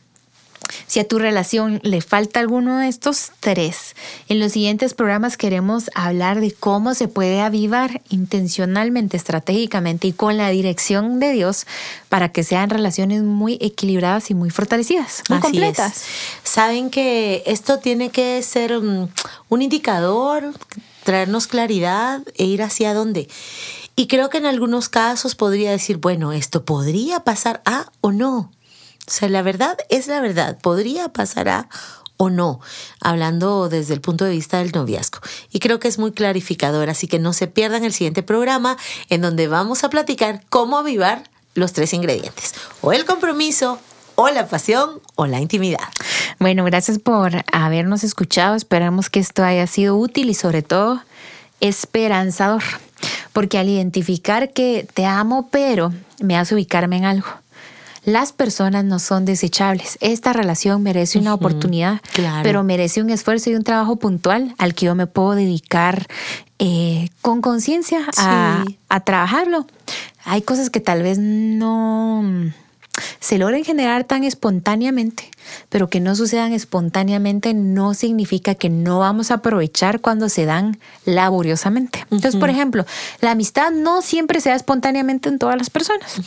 si 0.87 1.01
a 1.01 1.09
tu 1.09 1.19
relación 1.19 1.81
le 1.83 2.01
falta 2.01 2.41
alguno 2.41 2.79
de 2.79 2.89
estos 2.89 3.33
tres, 3.41 3.95
en 4.29 4.41
los 4.41 4.53
siguientes 4.53 4.95
programas 4.95 5.37
queremos 5.37 5.91
hablar 5.95 6.41
de 6.41 6.53
cómo 6.53 6.95
se 6.95 7.09
puede 7.09 7.41
avivar 7.41 8.03
intencionalmente, 8.11 9.17
estratégicamente 9.17 10.09
y 10.09 10.13
con 10.13 10.37
la 10.37 10.51
dirección 10.51 11.21
de 11.21 11.33
Dios 11.33 11.67
para 12.09 12.31
que 12.31 12.45
sean 12.45 12.71
relaciones 12.71 13.23
muy 13.23 13.59
equilibradas 13.61 14.31
y 14.31 14.35
muy 14.35 14.51
fortalecidas, 14.51 15.23
muy 15.29 15.39
Así 15.39 15.47
completas. 15.49 15.97
es. 15.97 16.05
Saben 16.45 16.91
que 16.91 17.43
esto 17.47 17.79
tiene 17.79 18.11
que 18.11 18.43
ser 18.43 18.81
mm, 18.81 19.09
un 19.49 19.63
indicador, 19.63 20.53
traernos 21.05 21.47
claridad 21.47 22.23
e 22.37 22.45
ir 22.45 22.63
hacia 22.63 22.95
dónde. 22.95 23.29
Y 23.97 24.07
creo 24.07 24.31
que 24.31 24.39
en 24.39 24.47
algunos 24.47 24.89
casos 24.89 25.35
podría 25.35 25.71
decir, 25.71 25.99
bueno, 25.99 26.33
esto 26.33 26.65
podría 26.65 27.21
pasar 27.21 27.61
a 27.65 27.91
o 28.01 28.13
no. 28.13 28.51
O 29.11 29.13
sea, 29.13 29.29
la 29.29 29.43
verdad 29.43 29.77
es 29.89 30.07
la 30.07 30.21
verdad. 30.21 30.57
Podría 30.63 31.09
pasar 31.09 31.49
a 31.49 31.69
o 32.17 32.31
no, 32.31 32.61
hablando 33.01 33.69
desde 33.69 33.93
el 33.95 34.01
punto 34.01 34.25
de 34.25 34.31
vista 34.31 34.59
del 34.59 34.71
noviazgo. 34.73 35.19
Y 35.51 35.59
creo 35.59 35.81
que 35.81 35.89
es 35.89 35.99
muy 35.99 36.13
clarificador, 36.13 36.91
así 36.91 37.09
que 37.09 37.19
no 37.19 37.33
se 37.33 37.49
pierdan 37.49 37.83
el 37.83 37.93
siguiente 37.93 38.23
programa 38.23 38.77
en 39.09 39.23
donde 39.23 39.49
vamos 39.49 39.83
a 39.83 39.91
platicar 39.91 40.45
cómo 40.49 40.79
avivar 40.79 41.25
los 41.55 41.73
tres 41.73 41.93
ingredientes, 41.93 42.55
o 42.83 42.93
el 42.93 43.05
compromiso, 43.05 43.81
o 44.15 44.29
la 44.29 44.47
pasión, 44.47 45.01
o 45.17 45.27
la 45.27 45.41
intimidad. 45.41 45.89
Bueno, 46.39 46.63
gracias 46.65 46.99
por 47.01 47.43
habernos 47.53 48.05
escuchado. 48.05 48.55
Esperamos 48.55 49.11
que 49.11 49.19
esto 49.19 49.43
haya 49.43 49.67
sido 49.67 49.97
útil 49.97 50.31
y 50.31 50.35
sobre 50.35 50.63
todo 50.63 51.03
esperanzador. 51.61 52.63
Porque 53.33 53.59
al 53.59 53.69
identificar 53.69 54.53
que 54.53 54.87
te 54.95 55.07
amo, 55.07 55.49
pero 55.51 55.93
me 56.23 56.37
hace 56.37 56.55
ubicarme 56.55 56.99
en 56.99 57.07
algo. 57.07 57.29
Las 58.13 58.33
personas 58.33 58.85
no 58.85 58.99
son 58.99 59.25
desechables. 59.25 59.99
Esta 60.01 60.33
relación 60.33 60.83
merece 60.83 61.19
una 61.19 61.35
oportunidad, 61.35 62.01
pero 62.43 62.63
merece 62.63 63.03
un 63.03 63.11
esfuerzo 63.11 63.51
y 63.51 63.55
un 63.55 63.65
trabajo 63.65 63.97
puntual 63.97 64.55
al 64.59 64.75
que 64.75 64.87
yo 64.87 64.95
me 64.95 65.07
puedo 65.07 65.35
dedicar 65.35 66.07
eh, 66.59 67.09
con 67.23 67.41
conciencia 67.41 68.07
a, 68.17 68.65
a 68.89 69.01
trabajarlo. 69.01 69.67
Hay 70.25 70.43
cosas 70.43 70.71
que 70.71 70.81
tal 70.81 71.03
vez 71.03 71.19
no 71.19 72.53
se 73.19 73.39
logren 73.39 73.65
generar 73.65 74.05
tan 74.05 74.25
espontáneamente, 74.25 75.31
pero 75.69 75.89
que 75.89 76.01
no 76.01 76.15
sucedan 76.15 76.53
espontáneamente 76.53 77.55
no 77.55 77.95
significa 77.95 78.55
que 78.55 78.69
no 78.69 78.99
vamos 78.99 79.31
a 79.31 79.35
aprovechar 79.35 80.01
cuando 80.01 80.29
se 80.29 80.45
dan 80.45 80.79
laboriosamente. 81.05 82.01
Entonces, 82.11 82.37
por 82.37 82.51
ejemplo, 82.51 82.85
la 83.21 83.33
amistad 83.33 83.71
no 83.71 84.03
siempre 84.03 84.41
se 84.41 84.51
da 84.51 84.57
espontáneamente 84.57 85.29
en 85.29 85.39
todas 85.39 85.57
las 85.57 85.71
personas. 85.71 86.21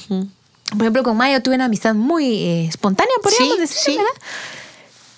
Por 0.73 0.81
ejemplo, 0.81 1.03
con 1.03 1.17
Maya 1.17 1.41
tuve 1.41 1.55
una 1.55 1.65
amistad 1.65 1.95
muy 1.95 2.43
eh, 2.43 2.67
espontánea, 2.67 3.13
podríamos 3.21 3.59
decir, 3.59 3.97
¿verdad? 3.97 4.11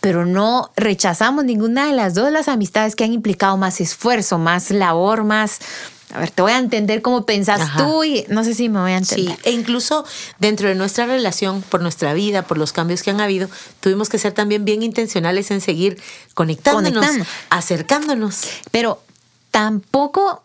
Pero 0.01 0.25
no 0.25 0.71
rechazamos 0.75 1.45
ninguna 1.45 1.87
de 1.87 1.93
las 1.93 2.13
dos 2.13 2.31
las 2.31 2.47
amistades 2.47 2.95
que 2.95 3.03
han 3.03 3.13
implicado 3.13 3.57
más 3.57 3.81
esfuerzo, 3.81 4.37
más 4.37 4.69
labor, 4.69 5.23
más 5.23 5.59
a 6.13 6.19
ver, 6.19 6.31
te 6.31 6.41
voy 6.41 6.51
a 6.53 6.59
entender 6.59 7.01
cómo 7.01 7.25
pensas 7.25 7.75
tú 7.77 8.03
y 8.03 8.25
no 8.29 8.43
sé 8.43 8.53
si 8.53 8.69
me 8.69 8.79
voy 8.79 8.91
a 8.91 8.97
entender. 8.97 9.35
Sí, 9.35 9.39
e 9.43 9.51
incluso 9.51 10.05
dentro 10.39 10.69
de 10.69 10.75
nuestra 10.75 11.05
relación, 11.05 11.61
por 11.63 11.81
nuestra 11.81 12.13
vida, 12.13 12.43
por 12.43 12.57
los 12.57 12.71
cambios 12.71 13.03
que 13.03 13.09
han 13.09 13.19
habido, 13.19 13.49
tuvimos 13.81 14.07
que 14.07 14.17
ser 14.17 14.31
también 14.31 14.63
bien 14.63 14.83
intencionales 14.83 15.51
en 15.51 15.61
seguir 15.61 16.01
conectándonos, 16.33 17.05
acercándonos. 17.49 18.43
Pero 18.71 19.01
tampoco 19.51 20.44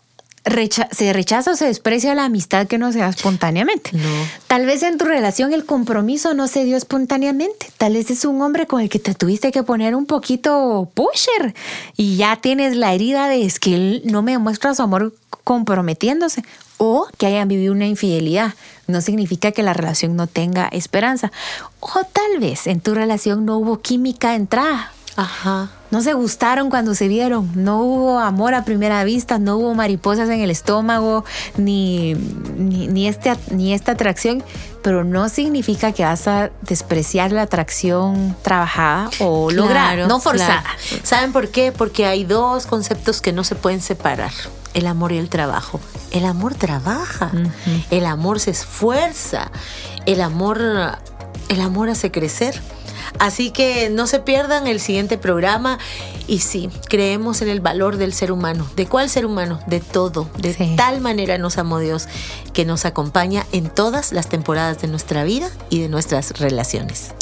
se 0.90 1.12
rechaza 1.12 1.52
o 1.52 1.56
se 1.56 1.66
desprecia 1.66 2.14
la 2.14 2.24
amistad 2.24 2.66
que 2.66 2.78
no 2.78 2.92
se 2.92 2.98
da 2.98 3.08
espontáneamente. 3.08 3.90
No. 3.92 4.08
Tal 4.46 4.66
vez 4.66 4.82
en 4.82 4.98
tu 4.98 5.04
relación 5.04 5.52
el 5.52 5.64
compromiso 5.64 6.34
no 6.34 6.48
se 6.48 6.64
dio 6.64 6.76
espontáneamente. 6.76 7.70
Tal 7.78 7.94
vez 7.94 8.10
es 8.10 8.24
un 8.24 8.42
hombre 8.42 8.66
con 8.66 8.80
el 8.80 8.88
que 8.88 8.98
te 8.98 9.14
tuviste 9.14 9.52
que 9.52 9.62
poner 9.62 9.94
un 9.94 10.06
poquito 10.06 10.90
pusher 10.94 11.54
y 11.96 12.16
ya 12.16 12.36
tienes 12.36 12.76
la 12.76 12.94
herida 12.94 13.28
de 13.28 13.44
es 13.44 13.58
que 13.58 13.74
él 13.74 14.02
no 14.04 14.22
me 14.22 14.32
demuestra 14.32 14.74
su 14.74 14.82
amor 14.82 15.14
comprometiéndose 15.44 16.44
o 16.78 17.06
que 17.18 17.26
hayan 17.26 17.48
vivido 17.48 17.72
una 17.72 17.86
infidelidad. 17.86 18.54
No 18.86 19.00
significa 19.00 19.52
que 19.52 19.62
la 19.62 19.72
relación 19.72 20.16
no 20.16 20.26
tenga 20.26 20.68
esperanza. 20.68 21.30
O 21.80 22.04
tal 22.04 22.40
vez 22.40 22.66
en 22.66 22.80
tu 22.80 22.94
relación 22.94 23.44
no 23.44 23.58
hubo 23.58 23.80
química 23.80 24.30
de 24.30 24.36
entrada. 24.36 24.92
Ajá. 25.16 25.70
No 25.90 26.03
se 26.03 26.12
gustaron 26.14 26.70
cuando 26.70 26.94
se 26.94 27.09
vieron, 27.09 27.50
no 27.55 27.83
hubo 27.83 28.20
amor 28.20 28.55
a 28.55 28.64
primera 28.64 29.03
vista, 29.05 29.38
no 29.38 29.57
hubo 29.57 29.74
mariposas 29.74 30.29
en 30.31 30.40
el 30.40 30.50
estómago, 30.50 31.24
ni, 31.57 32.14
ni, 32.14 33.09
este, 33.09 33.37
ni 33.50 33.74
esta 33.74 33.92
atracción, 33.92 34.44
pero 34.83 35.05
no 35.05 35.29
significa 35.29 35.92
que 35.92 36.05
vas 36.05 36.29
a 36.29 36.50
despreciar 36.62 37.33
la 37.33 37.42
atracción 37.42 38.37
trabajada 38.42 39.11
o 39.18 39.50
lograda, 39.50 40.07
no 40.07 40.20
forzada. 40.20 40.64
¿Saben 41.03 41.33
por 41.33 41.48
qué? 41.48 41.72
Porque 41.72 42.07
hay 42.07 42.24
dos 42.24 42.66
conceptos 42.66 43.20
que 43.20 43.33
no 43.33 43.44
se 43.44 43.55
pueden 43.55 43.81
separar 43.81 44.33
el 44.74 44.87
amor 44.87 45.12
y 45.12 45.18
el 45.18 45.29
trabajo. 45.29 45.81
El 46.11 46.24
amor 46.24 46.55
trabaja, 46.55 47.31
el 47.90 48.07
amor 48.07 48.40
se 48.40 48.50
esfuerza, 48.50 49.50
el 50.07 50.20
amor, 50.20 50.61
el 51.48 51.61
amor 51.61 51.90
hace 51.90 52.11
crecer. 52.11 52.61
Así 53.18 53.50
que 53.50 53.90
no 53.90 54.06
se 54.06 54.20
pierdan 54.20 54.66
el 54.66 54.80
siguiente 54.80 55.18
programa 55.18 55.78
y 56.26 56.38
sí, 56.38 56.70
creemos 56.88 57.42
en 57.42 57.48
el 57.48 57.60
valor 57.60 57.96
del 57.96 58.12
ser 58.12 58.30
humano. 58.30 58.66
¿De 58.76 58.86
cuál 58.86 59.10
ser 59.10 59.26
humano? 59.26 59.60
De 59.66 59.80
todo. 59.80 60.28
De 60.38 60.54
tal 60.76 61.00
manera 61.00 61.38
nos 61.38 61.58
amó 61.58 61.80
Dios 61.80 62.06
que 62.52 62.64
nos 62.64 62.84
acompaña 62.84 63.44
en 63.52 63.68
todas 63.68 64.12
las 64.12 64.28
temporadas 64.28 64.80
de 64.80 64.88
nuestra 64.88 65.24
vida 65.24 65.50
y 65.70 65.80
de 65.80 65.88
nuestras 65.88 66.38
relaciones. 66.38 67.14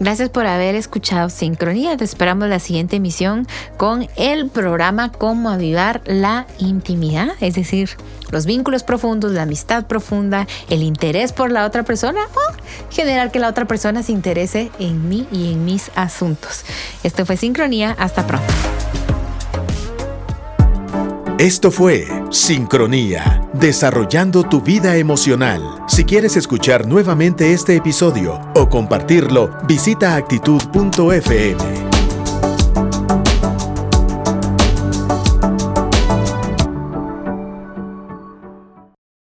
Gracias 0.00 0.30
por 0.30 0.46
haber 0.46 0.74
escuchado 0.74 1.30
Sincronía. 1.30 1.96
Te 1.96 2.04
esperamos 2.04 2.48
la 2.48 2.58
siguiente 2.58 2.96
emisión 2.96 3.46
con 3.76 4.08
el 4.16 4.48
programa 4.48 5.12
Cómo 5.12 5.50
avivar 5.50 6.02
la 6.06 6.46
intimidad, 6.58 7.32
es 7.40 7.54
decir, 7.54 7.90
los 8.30 8.46
vínculos 8.46 8.82
profundos, 8.82 9.32
la 9.32 9.42
amistad 9.42 9.86
profunda, 9.86 10.46
el 10.68 10.82
interés 10.82 11.32
por 11.32 11.50
la 11.50 11.66
otra 11.66 11.82
persona 11.82 12.20
o 12.34 12.92
generar 12.92 13.30
que 13.30 13.38
la 13.38 13.48
otra 13.48 13.66
persona 13.66 14.02
se 14.02 14.12
interese 14.12 14.70
en 14.78 15.08
mí 15.08 15.26
y 15.30 15.52
en 15.52 15.64
mis 15.64 15.90
asuntos. 15.94 16.64
Esto 17.02 17.26
fue 17.26 17.36
Sincronía. 17.36 17.94
Hasta 17.98 18.26
pronto. 18.26 18.52
Esto 21.38 21.72
fue 21.72 22.06
Sincronía, 22.30 23.42
desarrollando 23.52 24.44
tu 24.44 24.60
vida 24.60 24.96
emocional. 24.96 25.82
Si 25.88 26.04
quieres 26.04 26.36
escuchar 26.36 26.86
nuevamente 26.86 27.52
este 27.52 27.74
episodio 27.74 28.40
o 28.54 28.68
compartirlo, 28.68 29.50
visita 29.66 30.14
actitud.fm. 30.14 31.83